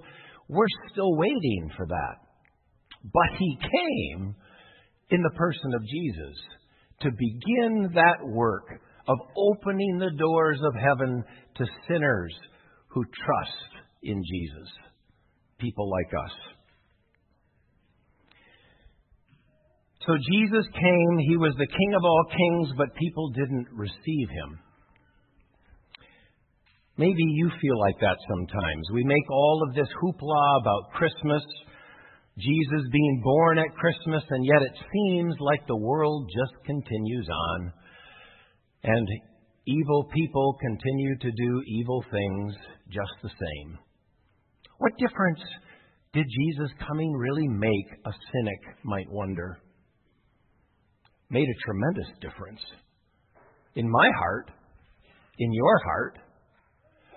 We're 0.48 0.70
still 0.90 1.16
waiting 1.16 1.70
for 1.76 1.86
that. 1.86 2.29
But 3.04 3.38
he 3.38 3.58
came 3.60 4.34
in 5.10 5.22
the 5.22 5.36
person 5.36 5.74
of 5.74 5.82
Jesus 5.82 6.36
to 7.00 7.10
begin 7.10 7.90
that 7.94 8.26
work 8.26 8.66
of 9.08 9.18
opening 9.36 9.98
the 9.98 10.12
doors 10.18 10.60
of 10.62 10.74
heaven 10.74 11.24
to 11.56 11.64
sinners 11.88 12.34
who 12.88 13.04
trust 13.04 13.84
in 14.02 14.22
Jesus, 14.22 14.68
people 15.58 15.90
like 15.90 16.12
us. 16.24 16.32
So 20.06 20.14
Jesus 20.32 20.66
came, 20.74 21.18
he 21.28 21.36
was 21.36 21.54
the 21.58 21.66
King 21.66 21.94
of 21.94 22.04
all 22.04 22.24
kings, 22.30 22.68
but 22.76 22.94
people 22.96 23.30
didn't 23.30 23.66
receive 23.72 24.28
him. 24.30 24.58
Maybe 26.96 27.22
you 27.22 27.50
feel 27.60 27.78
like 27.80 27.98
that 28.00 28.16
sometimes. 28.28 28.84
We 28.92 29.04
make 29.04 29.30
all 29.30 29.62
of 29.68 29.74
this 29.74 29.88
hoopla 30.02 30.60
about 30.60 30.92
Christmas, 30.92 31.42
Jesus 32.38 32.88
being 32.92 33.20
born 33.22 33.58
at 33.58 33.74
Christmas, 33.76 34.22
and 34.30 34.44
yet 34.44 34.62
it 34.62 34.78
seems 34.92 35.34
like 35.40 35.66
the 35.66 35.76
world 35.76 36.30
just 36.34 36.64
continues 36.64 37.28
on. 37.28 37.72
And 38.84 39.08
evil 39.66 40.08
people 40.14 40.56
continue 40.60 41.18
to 41.18 41.30
do 41.30 41.62
evil 41.66 42.04
things 42.10 42.54
just 42.90 43.12
the 43.22 43.28
same. 43.28 43.78
What 44.78 44.92
difference 44.98 45.40
did 46.12 46.24
Jesus' 46.24 46.70
coming 46.86 47.12
really 47.12 47.48
make, 47.48 47.98
a 48.06 48.12
cynic 48.32 48.84
might 48.84 49.10
wonder? 49.10 49.60
made 51.30 51.46
a 51.48 51.64
tremendous 51.64 52.08
difference. 52.20 52.60
In 53.76 53.88
my 53.88 54.08
heart, 54.18 54.50
in 55.38 55.52
your 55.52 55.78
heart, 55.84 56.18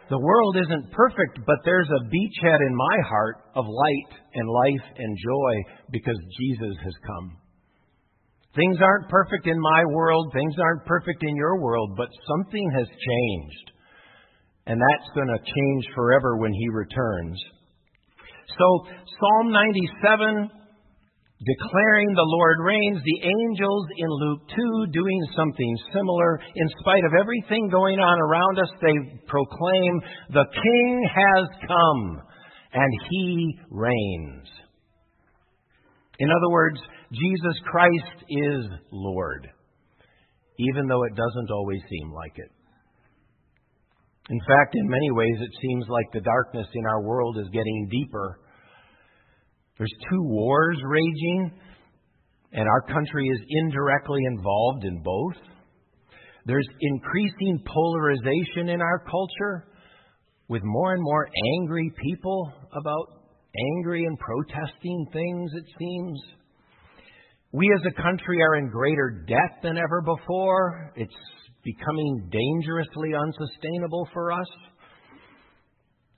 the 0.09 0.19
world 0.19 0.57
isn't 0.57 0.91
perfect, 0.91 1.39
but 1.45 1.57
there's 1.63 1.89
a 1.89 2.05
beachhead 2.05 2.59
in 2.67 2.75
my 2.75 2.97
heart 3.07 3.37
of 3.55 3.65
light 3.65 4.19
and 4.33 4.49
life 4.49 4.85
and 4.97 5.17
joy 5.17 5.53
because 5.91 6.17
Jesus 6.39 6.75
has 6.83 6.93
come. 7.07 7.37
Things 8.55 8.77
aren't 8.81 9.09
perfect 9.09 9.47
in 9.47 9.59
my 9.59 9.83
world, 9.93 10.31
things 10.33 10.53
aren't 10.59 10.85
perfect 10.85 11.23
in 11.23 11.35
your 11.35 11.59
world, 11.61 11.91
but 11.97 12.09
something 12.27 12.71
has 12.77 12.87
changed. 12.87 13.71
And 14.67 14.79
that's 14.79 15.09
going 15.15 15.27
to 15.27 15.39
change 15.39 15.85
forever 15.95 16.37
when 16.37 16.53
He 16.53 16.69
returns. 16.69 17.41
So, 18.57 18.85
Psalm 19.19 19.51
97 19.51 20.51
declaring 21.45 22.13
the 22.13 22.25
Lord 22.25 22.57
reigns, 22.63 23.01
the 23.03 23.27
angels 23.27 23.85
in 23.97 24.09
Luke 24.09 24.41
2 24.55 24.85
doing 24.91 25.21
something 25.35 25.77
similar. 25.93 26.39
In 26.55 26.67
spite 26.79 27.03
of 27.05 27.13
everything 27.19 27.69
going 27.69 27.99
on 27.99 28.19
around 28.19 28.59
us, 28.59 28.71
they 28.81 29.19
proclaim, 29.27 30.01
The 30.31 30.45
King 30.51 31.09
has 31.15 31.47
come, 31.67 32.21
and 32.73 32.91
he 33.09 33.59
reigns. 33.69 34.47
In 36.19 36.29
other 36.29 36.51
words, 36.51 36.79
Jesus 37.11 37.57
Christ 37.65 38.25
is 38.29 38.65
Lord, 38.91 39.47
even 40.59 40.87
though 40.87 41.03
it 41.03 41.15
doesn't 41.15 41.51
always 41.51 41.81
seem 41.89 42.11
like 42.11 42.33
it. 42.37 42.51
In 44.29 44.39
fact, 44.47 44.75
in 44.75 44.87
many 44.87 45.11
ways, 45.11 45.35
it 45.41 45.51
seems 45.61 45.85
like 45.89 46.05
the 46.13 46.21
darkness 46.21 46.67
in 46.73 46.85
our 46.85 47.03
world 47.03 47.37
is 47.37 47.47
getting 47.51 47.89
deeper 47.91 48.39
there's 49.77 49.93
two 50.09 50.21
wars 50.21 50.77
raging, 50.83 51.51
and 52.51 52.67
our 52.67 52.81
country 52.93 53.27
is 53.27 53.39
indirectly 53.49 54.21
involved 54.25 54.83
in 54.83 55.01
both. 55.01 55.35
There's 56.45 56.67
increasing 56.81 57.63
polarization 57.65 58.69
in 58.69 58.81
our 58.81 58.99
culture 58.99 59.67
with 60.47 60.61
more 60.63 60.93
and 60.93 61.01
more 61.01 61.27
angry 61.59 61.91
people 62.03 62.51
about 62.71 63.23
angry 63.77 64.05
and 64.05 64.17
protesting 64.19 65.07
things, 65.13 65.51
it 65.55 65.65
seems. 65.79 66.21
We 67.51 67.71
as 67.73 67.85
a 67.85 68.01
country 68.01 68.41
are 68.41 68.55
in 68.57 68.69
greater 68.69 69.25
debt 69.27 69.61
than 69.61 69.77
ever 69.77 70.01
before. 70.01 70.91
It's 70.95 71.13
becoming 71.63 72.29
dangerously 72.31 73.13
unsustainable 73.15 74.07
for 74.13 74.31
us. 74.31 74.47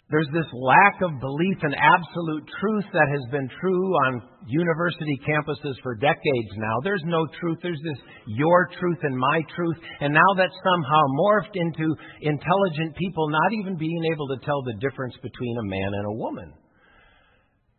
There's 0.05 0.29
this 0.29 0.45
lack 0.53 1.01
of 1.01 1.17
belief 1.19 1.57
in 1.65 1.73
absolute 1.73 2.45
truth 2.61 2.85
that 2.93 3.09
has 3.09 3.25
been 3.31 3.49
true 3.59 3.89
on 4.05 4.21
university 4.45 5.17
campuses 5.25 5.73
for 5.81 5.95
decades 5.95 6.51
now. 6.57 6.77
There's 6.83 7.01
no 7.05 7.25
truth. 7.41 7.57
There's 7.63 7.81
this 7.81 7.97
your 8.27 8.69
truth 8.79 8.99
and 9.01 9.17
my 9.17 9.41
truth. 9.55 9.77
And 10.01 10.13
now 10.13 10.31
that's 10.37 10.53
somehow 10.61 11.01
morphed 11.17 11.57
into 11.57 11.95
intelligent 12.21 12.95
people 12.97 13.29
not 13.29 13.51
even 13.57 13.77
being 13.77 14.03
able 14.13 14.27
to 14.29 14.45
tell 14.45 14.61
the 14.61 14.77
difference 14.77 15.15
between 15.23 15.57
a 15.57 15.69
man 15.73 15.91
and 15.97 16.05
a 16.05 16.17
woman. 16.21 16.53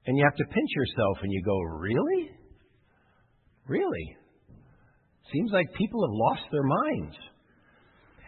And 0.07 0.19
you 0.19 0.25
have 0.25 0.37
to 0.37 0.53
pinch 0.53 0.71
yourself 0.75 1.19
and 1.23 1.31
you 1.31 1.43
go, 1.47 1.59
Really? 1.79 2.31
Really? 3.69 4.17
Seems 5.33 5.53
like 5.53 5.67
people 5.79 6.03
have 6.03 6.15
lost 6.15 6.51
their 6.51 6.63
minds. 6.63 7.17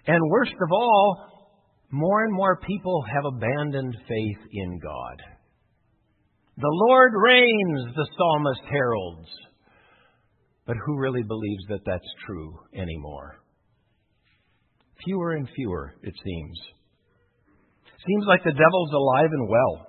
And 0.06 0.22
worst 0.30 0.54
of 0.54 0.70
all, 0.70 1.37
more 1.90 2.24
and 2.24 2.32
more 2.32 2.60
people 2.66 3.04
have 3.12 3.24
abandoned 3.24 3.96
faith 4.06 4.50
in 4.52 4.78
God. 4.78 5.22
The 6.56 6.70
Lord 6.88 7.12
reigns, 7.14 7.94
the 7.94 8.08
psalmist 8.16 8.62
heralds. 8.70 9.28
But 10.66 10.76
who 10.84 10.98
really 10.98 11.22
believes 11.22 11.64
that 11.68 11.84
that's 11.86 12.14
true 12.26 12.58
anymore? 12.74 13.40
Fewer 15.04 15.32
and 15.32 15.48
fewer, 15.54 15.94
it 16.02 16.14
seems. 16.24 16.60
Seems 18.06 18.24
like 18.26 18.44
the 18.44 18.52
devil's 18.52 18.92
alive 18.92 19.30
and 19.32 19.48
well. 19.48 19.86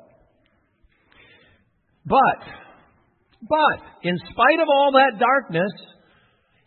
But, 2.06 2.48
but, 3.42 3.80
in 4.04 4.18
spite 4.18 4.60
of 4.62 4.68
all 4.70 4.92
that 4.94 5.20
darkness, 5.20 5.72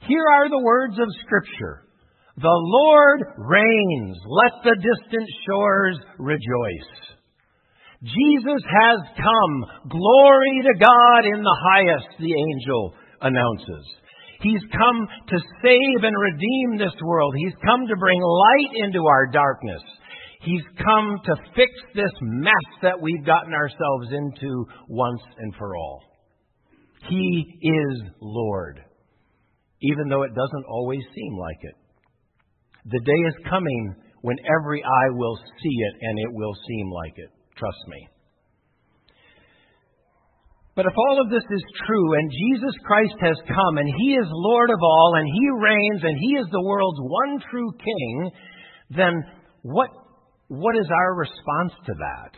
here 0.01 0.25
are 0.29 0.51
the 0.51 0.63
words 0.63 0.99
of 0.99 1.09
Scripture. 1.25 1.85
The 2.37 2.49
Lord 2.49 3.21
reigns. 3.37 4.17
Let 4.27 4.53
the 4.65 4.77
distant 4.77 5.29
shores 5.47 5.99
rejoice. 6.19 7.13
Jesus 8.03 8.63
has 8.67 8.99
come. 9.17 9.91
Glory 9.91 10.63
to 10.65 10.85
God 10.85 11.25
in 11.27 11.43
the 11.43 11.59
highest, 11.71 12.09
the 12.19 12.33
angel 12.33 12.95
announces. 13.21 13.87
He's 14.41 14.63
come 14.73 15.07
to 15.29 15.39
save 15.63 16.03
and 16.03 16.17
redeem 16.19 16.79
this 16.79 17.01
world. 17.05 17.35
He's 17.37 17.55
come 17.65 17.87
to 17.87 17.97
bring 17.97 18.21
light 18.21 18.85
into 18.85 19.07
our 19.07 19.29
darkness. 19.31 19.83
He's 20.41 20.63
come 20.83 21.21
to 21.25 21.37
fix 21.55 21.71
this 21.95 22.11
mess 22.21 22.67
that 22.83 23.01
we've 23.01 23.25
gotten 23.25 23.53
ourselves 23.53 24.09
into 24.11 24.67
once 24.89 25.23
and 25.39 25.55
for 25.55 25.77
all. 25.77 26.03
He 27.09 27.47
is 27.63 28.03
Lord, 28.21 28.81
even 29.81 30.09
though 30.09 30.23
it 30.23 30.35
doesn't 30.35 30.67
always 30.69 31.03
seem 31.15 31.39
like 31.39 31.59
it. 31.61 31.75
The 32.87 33.01
day 33.01 33.21
is 33.29 33.51
coming 33.51 33.95
when 34.23 34.37
every 34.47 34.83
eye 34.83 35.11
will 35.13 35.37
see 35.37 35.77
it 35.91 35.95
and 36.01 36.19
it 36.19 36.33
will 36.33 36.55
seem 36.69 36.91
like 36.91 37.15
it. 37.17 37.31
Trust 37.57 37.79
me. 37.89 38.09
But 40.75 40.87
if 40.87 40.93
all 40.97 41.21
of 41.21 41.31
this 41.31 41.45
is 41.45 41.81
true 41.87 42.15
and 42.15 42.33
Jesus 42.33 42.75
Christ 42.85 43.15
has 43.21 43.37
come 43.47 43.77
and 43.77 43.87
He 43.87 44.15
is 44.15 44.27
Lord 44.31 44.71
of 44.71 44.79
all 44.81 45.15
and 45.17 45.27
He 45.27 45.47
reigns 45.61 46.03
and 46.03 46.17
He 46.19 46.33
is 46.41 46.47
the 46.51 46.65
world's 46.65 47.01
one 47.01 47.41
true 47.51 47.73
King, 47.77 48.31
then 48.91 49.13
what, 49.63 49.91
what 50.49 50.75
is 50.77 50.89
our 50.91 51.15
response 51.15 51.73
to 51.87 51.93
that? 51.93 52.33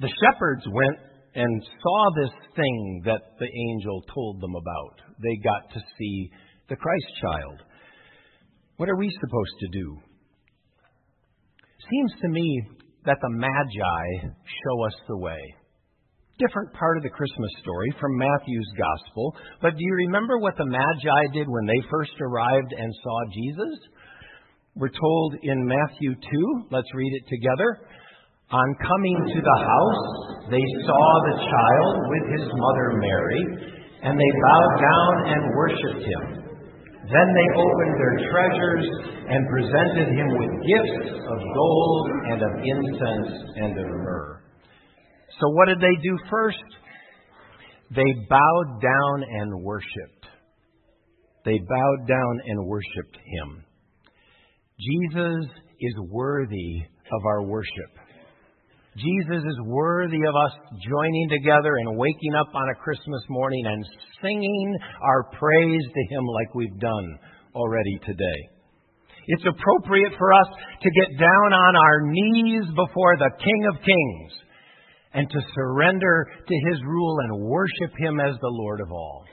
The 0.00 0.12
shepherds 0.22 0.64
went 0.70 0.98
and 1.34 1.62
saw 1.82 2.10
this 2.14 2.34
thing 2.54 3.02
that 3.06 3.22
the 3.38 3.48
angel 3.70 4.02
told 4.14 4.40
them 4.40 4.54
about. 4.54 5.00
They 5.22 5.36
got 5.42 5.72
to 5.72 5.80
see 5.98 6.30
the 6.68 6.76
Christ 6.76 7.06
child. 7.22 7.62
What 8.78 8.88
are 8.88 8.96
we 8.96 9.10
supposed 9.20 9.58
to 9.58 9.68
do? 9.74 9.98
Seems 11.90 12.12
to 12.22 12.28
me 12.28 12.62
that 13.04 13.18
the 13.20 13.30
Magi 13.30 14.30
show 14.46 14.86
us 14.86 14.94
the 15.08 15.18
way. 15.18 15.42
different 16.38 16.72
part 16.78 16.96
of 16.96 17.02
the 17.02 17.10
Christmas 17.10 17.50
story 17.58 17.90
from 17.98 18.16
Matthew's 18.16 18.72
gospel. 18.78 19.34
But 19.60 19.74
do 19.74 19.82
you 19.82 19.94
remember 20.06 20.38
what 20.38 20.56
the 20.56 20.66
Magi 20.70 21.22
did 21.34 21.48
when 21.48 21.66
they 21.66 21.82
first 21.90 22.14
arrived 22.22 22.72
and 22.78 22.94
saw 23.02 23.18
Jesus? 23.34 23.74
We're 24.76 24.94
told 24.94 25.34
in 25.42 25.66
Matthew 25.66 26.14
2, 26.14 26.70
let's 26.70 26.86
read 26.94 27.12
it 27.18 27.26
together. 27.26 27.82
On 28.50 28.68
coming 28.78 29.18
to 29.34 29.40
the 29.42 29.58
house, 29.58 30.04
they 30.54 30.66
saw 30.86 31.04
the 31.26 31.36
child 31.42 31.94
with 32.06 32.24
his 32.38 32.46
mother 32.46 32.86
Mary, 33.02 33.42
and 34.06 34.14
they 34.14 34.32
bowed 34.46 34.74
down 34.78 35.14
and 35.34 35.56
worshiped 35.58 36.06
him. 36.06 36.37
Then 37.08 37.28
they 37.32 37.48
opened 37.56 37.94
their 37.96 38.16
treasures 38.28 38.86
and 39.32 39.48
presented 39.48 40.08
him 40.12 40.28
with 40.36 40.52
gifts 40.68 41.08
of 41.16 41.38
gold 41.54 42.10
and 42.28 42.42
of 42.42 42.52
incense 42.60 43.32
and 43.56 43.72
of 43.80 43.86
myrrh. 43.86 44.42
So, 45.40 45.48
what 45.50 45.68
did 45.68 45.80
they 45.80 45.96
do 46.02 46.18
first? 46.30 46.64
They 47.94 48.26
bowed 48.28 48.82
down 48.82 49.24
and 49.40 49.62
worshiped. 49.62 50.26
They 51.46 51.58
bowed 51.58 52.06
down 52.06 52.40
and 52.46 52.66
worshiped 52.66 53.16
him. 53.16 53.64
Jesus 54.78 55.50
is 55.80 55.94
worthy 56.10 56.82
of 57.12 57.24
our 57.24 57.42
worship. 57.44 57.92
Jesus 58.98 59.44
is 59.46 59.58
worthy 59.66 60.18
of 60.26 60.34
us 60.34 60.54
joining 60.82 61.28
together 61.30 61.76
and 61.78 61.96
waking 61.96 62.34
up 62.34 62.50
on 62.54 62.68
a 62.68 62.82
Christmas 62.82 63.22
morning 63.28 63.64
and 63.66 63.84
singing 64.20 64.76
our 65.02 65.30
praise 65.38 65.86
to 65.86 66.14
Him 66.14 66.24
like 66.26 66.54
we've 66.54 66.80
done 66.80 67.18
already 67.54 67.98
today. 68.04 68.40
It's 69.28 69.44
appropriate 69.46 70.14
for 70.18 70.32
us 70.32 70.48
to 70.82 70.90
get 70.90 71.18
down 71.18 71.52
on 71.52 71.76
our 71.76 72.00
knees 72.10 72.64
before 72.74 73.16
the 73.18 73.30
King 73.38 73.66
of 73.70 73.82
Kings 73.84 74.32
and 75.14 75.30
to 75.30 75.40
surrender 75.54 76.26
to 76.48 76.54
His 76.70 76.82
rule 76.82 77.16
and 77.22 77.46
worship 77.46 77.92
Him 77.98 78.18
as 78.18 78.34
the 78.40 78.50
Lord 78.50 78.80
of 78.80 78.90
all. 78.90 79.24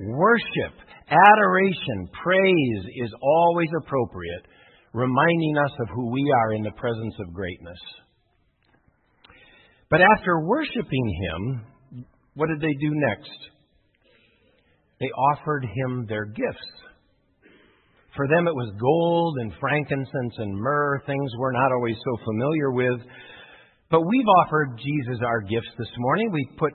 Worship, 0.00 0.74
adoration, 1.08 2.08
praise 2.22 2.84
is 3.00 3.10
always 3.22 3.68
appropriate, 3.80 4.44
reminding 4.92 5.56
us 5.64 5.72
of 5.80 5.88
who 5.94 6.10
we 6.10 6.30
are 6.42 6.52
in 6.52 6.62
the 6.62 6.76
presence 6.76 7.14
of 7.20 7.32
greatness. 7.32 7.78
But 9.94 10.02
after 10.18 10.40
worshiping 10.40 11.06
him, 11.22 11.66
what 12.34 12.48
did 12.48 12.58
they 12.58 12.74
do 12.80 12.90
next? 12.90 13.30
They 14.98 15.06
offered 15.06 15.64
him 15.64 16.06
their 16.08 16.24
gifts. 16.24 16.72
For 18.16 18.26
them, 18.26 18.48
it 18.48 18.56
was 18.56 18.74
gold 18.74 19.38
and 19.38 19.52
frankincense 19.60 20.34
and 20.38 20.52
myrrh, 20.52 21.00
things 21.06 21.30
we're 21.38 21.52
not 21.52 21.70
always 21.70 21.94
so 21.94 22.24
familiar 22.24 22.72
with. 22.72 23.06
But 23.88 24.00
we've 24.00 24.26
offered 24.42 24.80
Jesus 24.82 25.22
our 25.24 25.42
gifts 25.42 25.70
this 25.78 25.94
morning. 25.96 26.32
We've 26.32 26.58
put 26.58 26.72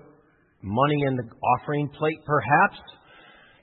money 0.62 1.04
in 1.06 1.18
the 1.18 1.28
offering 1.60 1.90
plate, 2.00 2.24
perhaps. 2.26 2.80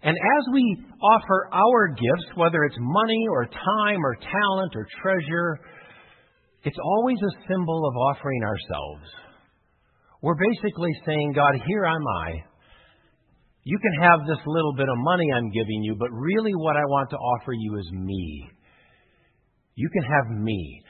And 0.02 0.18
as 0.18 0.52
we 0.52 0.84
offer 1.00 1.48
our 1.54 1.88
gifts, 1.88 2.28
whether 2.34 2.62
it's 2.64 2.76
money 2.78 3.24
or 3.30 3.46
time 3.46 4.04
or 4.04 4.16
talent 4.16 4.76
or 4.76 4.86
treasure, 5.00 5.60
it's 6.62 6.76
always 6.84 7.16
a 7.22 7.48
symbol 7.48 7.88
of 7.88 7.96
offering 7.96 8.42
ourselves. 8.44 9.25
We're 10.22 10.38
basically 10.38 10.92
saying, 11.04 11.32
God, 11.34 11.60
here 11.66 11.86
I 11.86 11.94
am 11.94 12.06
I. 12.24 12.30
You 13.64 13.78
can 13.78 14.02
have 14.02 14.20
this 14.26 14.38
little 14.46 14.74
bit 14.76 14.88
of 14.88 14.96
money 14.98 15.26
I'm 15.34 15.50
giving 15.50 15.82
you, 15.82 15.96
but 15.98 16.10
really 16.12 16.54
what 16.54 16.76
I 16.76 16.84
want 16.86 17.10
to 17.10 17.16
offer 17.16 17.52
you 17.52 17.76
is 17.78 17.90
me. 17.92 18.48
You 19.74 19.88
can 19.92 20.04
have 20.04 20.38
me. 20.38 20.82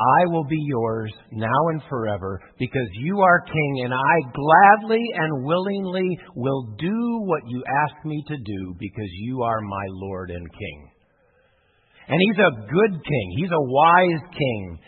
I 0.00 0.26
will 0.26 0.44
be 0.44 0.58
yours 0.58 1.12
now 1.30 1.68
and 1.72 1.82
forever 1.88 2.40
because 2.58 2.88
you 2.94 3.20
are 3.20 3.44
king, 3.46 3.82
and 3.84 3.92
I 3.92 4.16
gladly 4.34 5.04
and 5.14 5.44
willingly 5.44 6.18
will 6.36 6.74
do 6.78 7.20
what 7.26 7.42
you 7.46 7.62
ask 7.84 8.04
me 8.04 8.24
to 8.28 8.36
do 8.36 8.74
because 8.78 9.10
you 9.20 9.42
are 9.42 9.60
my 9.60 9.86
Lord 9.88 10.30
and 10.30 10.46
King. 10.52 10.90
And 12.08 12.18
he's 12.18 12.38
a 12.38 12.56
good 12.66 13.04
king, 13.04 13.34
he's 13.36 13.50
a 13.52 13.62
wise 13.62 14.22
king. 14.32 14.78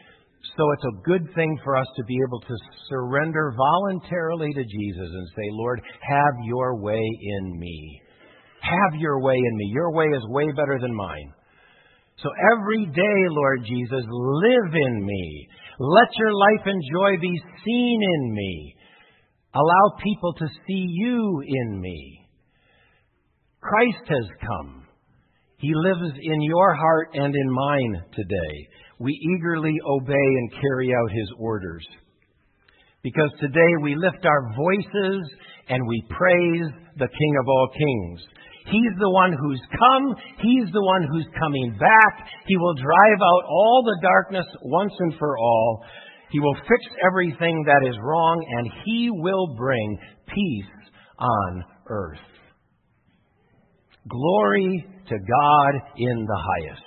So 0.57 0.71
it's 0.73 0.85
a 0.85 1.03
good 1.05 1.35
thing 1.35 1.59
for 1.65 1.77
us 1.77 1.87
to 1.97 2.05
be 2.05 2.19
able 2.27 2.41
to 2.41 2.57
surrender 2.89 3.55
voluntarily 3.57 4.53
to 4.53 4.65
Jesus 4.65 5.09
and 5.09 5.29
say, 5.37 5.49
Lord, 5.53 5.81
have 6.03 6.35
your 6.45 6.81
way 6.81 7.01
in 7.01 7.59
me. 7.59 8.01
Have 8.61 9.01
your 9.01 9.21
way 9.21 9.35
in 9.35 9.57
me. 9.57 9.71
Your 9.73 9.93
way 9.93 10.07
is 10.07 10.23
way 10.29 10.47
better 10.53 10.79
than 10.81 10.95
mine. 10.95 11.33
So 12.23 12.29
every 12.53 12.87
day, 12.87 13.19
Lord 13.31 13.65
Jesus, 13.65 14.05
live 14.09 14.75
in 14.75 15.05
me. 15.05 15.49
Let 15.79 16.09
your 16.19 16.33
life 16.33 16.67
and 16.67 16.83
joy 16.93 17.21
be 17.21 17.43
seen 17.65 18.01
in 18.03 18.35
me. 18.35 18.75
Allow 19.55 19.99
people 20.03 20.35
to 20.35 20.47
see 20.67 20.87
you 20.89 21.43
in 21.47 21.81
me. 21.81 22.29
Christ 23.61 24.09
has 24.09 24.29
come. 24.41 24.82
He 25.63 25.73
lives 25.73 26.19
in 26.21 26.43
your 26.43 26.75
heart 26.75 27.11
and 27.15 27.33
in 27.33 27.53
mine 27.53 28.03
today 28.17 28.69
we 28.99 29.13
eagerly 29.13 29.79
obey 29.87 30.13
and 30.13 30.53
carry 30.61 30.91
out 30.91 31.11
His 31.13 31.31
orders. 31.39 31.87
Because 33.05 33.31
today 33.39 33.73
we 33.81 33.95
lift 33.95 34.27
our 34.27 34.53
voices 34.57 35.23
and 35.69 35.87
we 35.87 36.03
praise 36.11 36.67
the 36.99 37.07
King 37.07 37.35
of 37.41 37.47
all 37.47 37.69
kings. 37.79 38.21
He's 38.67 38.99
the 38.99 39.11
one 39.11 39.33
who's 39.39 39.63
come. 39.71 40.17
He's 40.43 40.73
the 40.73 40.83
one 40.83 41.07
who's 41.13 41.27
coming 41.39 41.77
back. 41.79 42.27
He 42.49 42.57
will 42.57 42.75
drive 42.75 43.21
out 43.23 43.45
all 43.49 43.85
the 43.87 44.01
darkness 44.03 44.47
once 44.63 44.93
and 44.99 45.15
for 45.17 45.39
all. 45.39 45.85
He 46.31 46.41
will 46.41 46.57
fix 46.57 46.83
everything 47.07 47.65
that 47.67 47.89
is 47.89 47.97
wrong, 48.03 48.45
and 48.59 48.71
He 48.85 49.11
will 49.11 49.55
bring 49.57 49.99
peace 50.27 50.91
on 51.19 51.65
earth. 51.89 52.32
Glory 54.09 54.87
to 55.09 55.15
God 55.19 55.75
in 55.97 56.27
the 56.27 56.41
highest. 56.41 56.83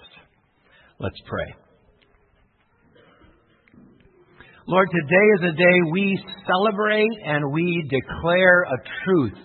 Let's 1.00 1.20
pray. 1.28 1.56
Lord, 4.68 4.90
today 4.90 5.48
is 5.48 5.54
a 5.54 5.58
day 5.58 5.92
we 5.92 6.20
celebrate 6.48 7.18
and 7.26 7.54
we 7.54 7.88
declare 7.90 8.64
a 8.64 8.78
truth 9.06 9.38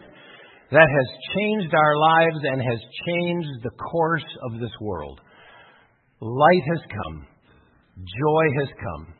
that 0.72 0.88
has 0.88 1.34
changed 1.36 1.74
our 1.74 1.96
lives 1.96 2.38
and 2.42 2.62
has 2.62 2.80
changed 3.06 3.62
the 3.62 3.70
course 3.70 4.24
of 4.44 4.60
this 4.60 4.72
world. 4.80 5.20
Light 6.20 6.62
has 6.72 6.80
come. 7.04 7.26
Joy 7.96 8.44
has 8.60 8.68
come. 8.80 9.14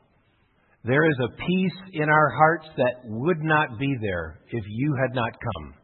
There 0.85 1.05
is 1.05 1.17
a 1.23 1.37
peace 1.37 1.93
in 1.93 2.09
our 2.09 2.31
hearts 2.31 2.67
that 2.77 3.03
would 3.05 3.43
not 3.43 3.79
be 3.79 3.95
there 4.01 4.41
if 4.51 4.65
you 4.67 4.97
had 5.03 5.15
not 5.15 5.33
come. 5.33 5.75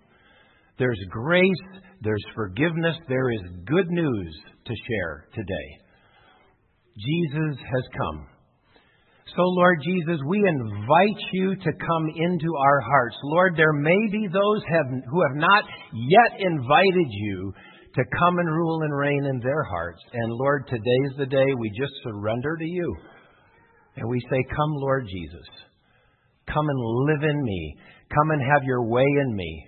There's 0.78 1.00
grace, 1.10 1.82
there's 2.02 2.24
forgiveness, 2.34 2.96
there 3.08 3.30
is 3.30 3.40
good 3.66 3.88
news 3.88 4.40
to 4.66 4.74
share 4.74 5.28
today. 5.34 5.68
Jesus 6.96 7.56
has 7.58 7.84
come. 7.96 8.26
So, 9.34 9.42
Lord 9.42 9.78
Jesus, 9.82 10.20
we 10.26 10.38
invite 10.38 11.22
you 11.32 11.56
to 11.56 11.72
come 11.72 12.06
into 12.14 12.54
our 12.56 12.80
hearts. 12.80 13.16
Lord, 13.24 13.54
there 13.56 13.72
may 13.72 14.08
be 14.12 14.28
those 14.32 14.62
have, 14.70 14.86
who 15.10 15.22
have 15.28 15.36
not 15.36 15.64
yet 15.92 16.40
invited 16.40 17.08
you 17.10 17.52
to 17.96 18.04
come 18.18 18.38
and 18.38 18.48
rule 18.48 18.82
and 18.82 18.96
reign 18.96 19.24
in 19.24 19.40
their 19.40 19.64
hearts. 19.64 20.00
And 20.12 20.32
Lord, 20.32 20.66
today's 20.68 21.18
the 21.18 21.26
day 21.26 21.44
we 21.58 21.70
just 21.78 21.92
surrender 22.04 22.56
to 22.56 22.64
you. 22.64 22.96
And 23.96 24.08
we 24.08 24.20
say, 24.30 24.44
Come, 24.50 24.72
Lord 24.74 25.06
Jesus. 25.10 25.46
Come 26.46 26.68
and 26.68 26.78
live 26.78 27.28
in 27.28 27.42
me. 27.42 27.76
Come 28.14 28.30
and 28.30 28.42
have 28.42 28.62
your 28.64 28.86
way 28.86 29.06
in 29.22 29.34
me. 29.34 29.66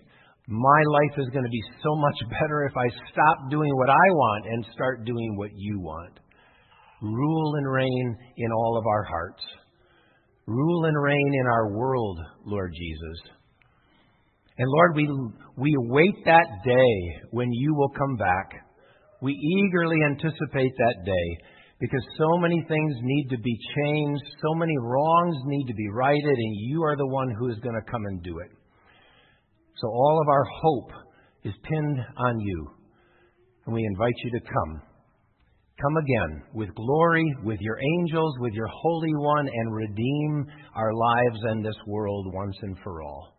My 0.48 0.82
life 0.92 1.18
is 1.18 1.28
going 1.28 1.44
to 1.44 1.50
be 1.50 1.62
so 1.84 1.94
much 1.96 2.16
better 2.40 2.64
if 2.64 2.74
I 2.74 2.88
stop 3.12 3.50
doing 3.50 3.70
what 3.76 3.90
I 3.90 4.06
want 4.16 4.46
and 4.46 4.66
start 4.72 5.04
doing 5.04 5.36
what 5.36 5.50
you 5.54 5.78
want. 5.78 6.18
Rule 7.02 7.54
and 7.56 7.70
reign 7.70 8.16
in 8.38 8.50
all 8.50 8.78
of 8.78 8.86
our 8.86 9.04
hearts. 9.04 9.42
Rule 10.46 10.86
and 10.86 10.96
reign 11.02 11.32
in 11.40 11.46
our 11.46 11.76
world, 11.76 12.18
Lord 12.46 12.72
Jesus. 12.74 13.18
And 14.56 14.66
Lord, 14.66 14.96
we, 14.96 15.06
we 15.58 15.76
await 15.86 16.24
that 16.24 16.48
day 16.64 17.20
when 17.30 17.52
you 17.52 17.74
will 17.74 17.90
come 17.90 18.16
back. 18.16 18.50
We 19.20 19.32
eagerly 19.32 19.98
anticipate 20.10 20.72
that 20.78 21.04
day 21.04 21.44
because 21.78 22.02
so 22.16 22.38
many 22.38 22.64
things 22.66 22.94
need 23.02 23.28
to 23.28 23.38
be 23.38 23.56
changed, 23.76 24.22
so 24.42 24.54
many 24.54 24.74
wrongs 24.80 25.36
need 25.44 25.66
to 25.66 25.74
be 25.74 25.88
righted, 25.90 26.24
and 26.24 26.56
you 26.56 26.82
are 26.82 26.96
the 26.96 27.06
one 27.06 27.28
who 27.38 27.50
is 27.50 27.58
going 27.58 27.76
to 27.76 27.90
come 27.90 28.04
and 28.06 28.22
do 28.22 28.38
it. 28.38 28.57
So 29.80 29.88
all 29.88 30.20
of 30.20 30.28
our 30.28 30.44
hope 30.62 30.90
is 31.44 31.54
pinned 31.62 31.98
on 32.16 32.40
you, 32.40 32.70
and 33.66 33.74
we 33.74 33.84
invite 33.84 34.14
you 34.24 34.30
to 34.32 34.40
come. 34.40 34.82
Come 35.80 35.96
again 35.96 36.42
with 36.54 36.74
glory, 36.74 37.24
with 37.44 37.60
your 37.60 37.78
angels, 37.78 38.34
with 38.40 38.52
your 38.54 38.66
Holy 38.66 39.14
One, 39.14 39.46
and 39.46 39.74
redeem 39.74 40.46
our 40.74 40.92
lives 40.92 41.38
and 41.44 41.64
this 41.64 41.76
world 41.86 42.34
once 42.34 42.56
and 42.62 42.76
for 42.82 43.02
all. 43.02 43.36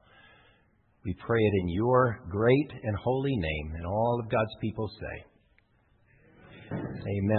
We 1.03 1.13
pray 1.25 1.39
it 1.41 1.53
in 1.63 1.69
your 1.69 2.21
great 2.29 2.71
and 2.83 2.95
holy 3.03 3.35
name, 3.35 3.73
and 3.75 3.85
all 3.85 4.21
of 4.23 4.31
God's 4.31 4.55
people 4.61 4.89
say, 4.99 5.25
Amen. 6.71 7.37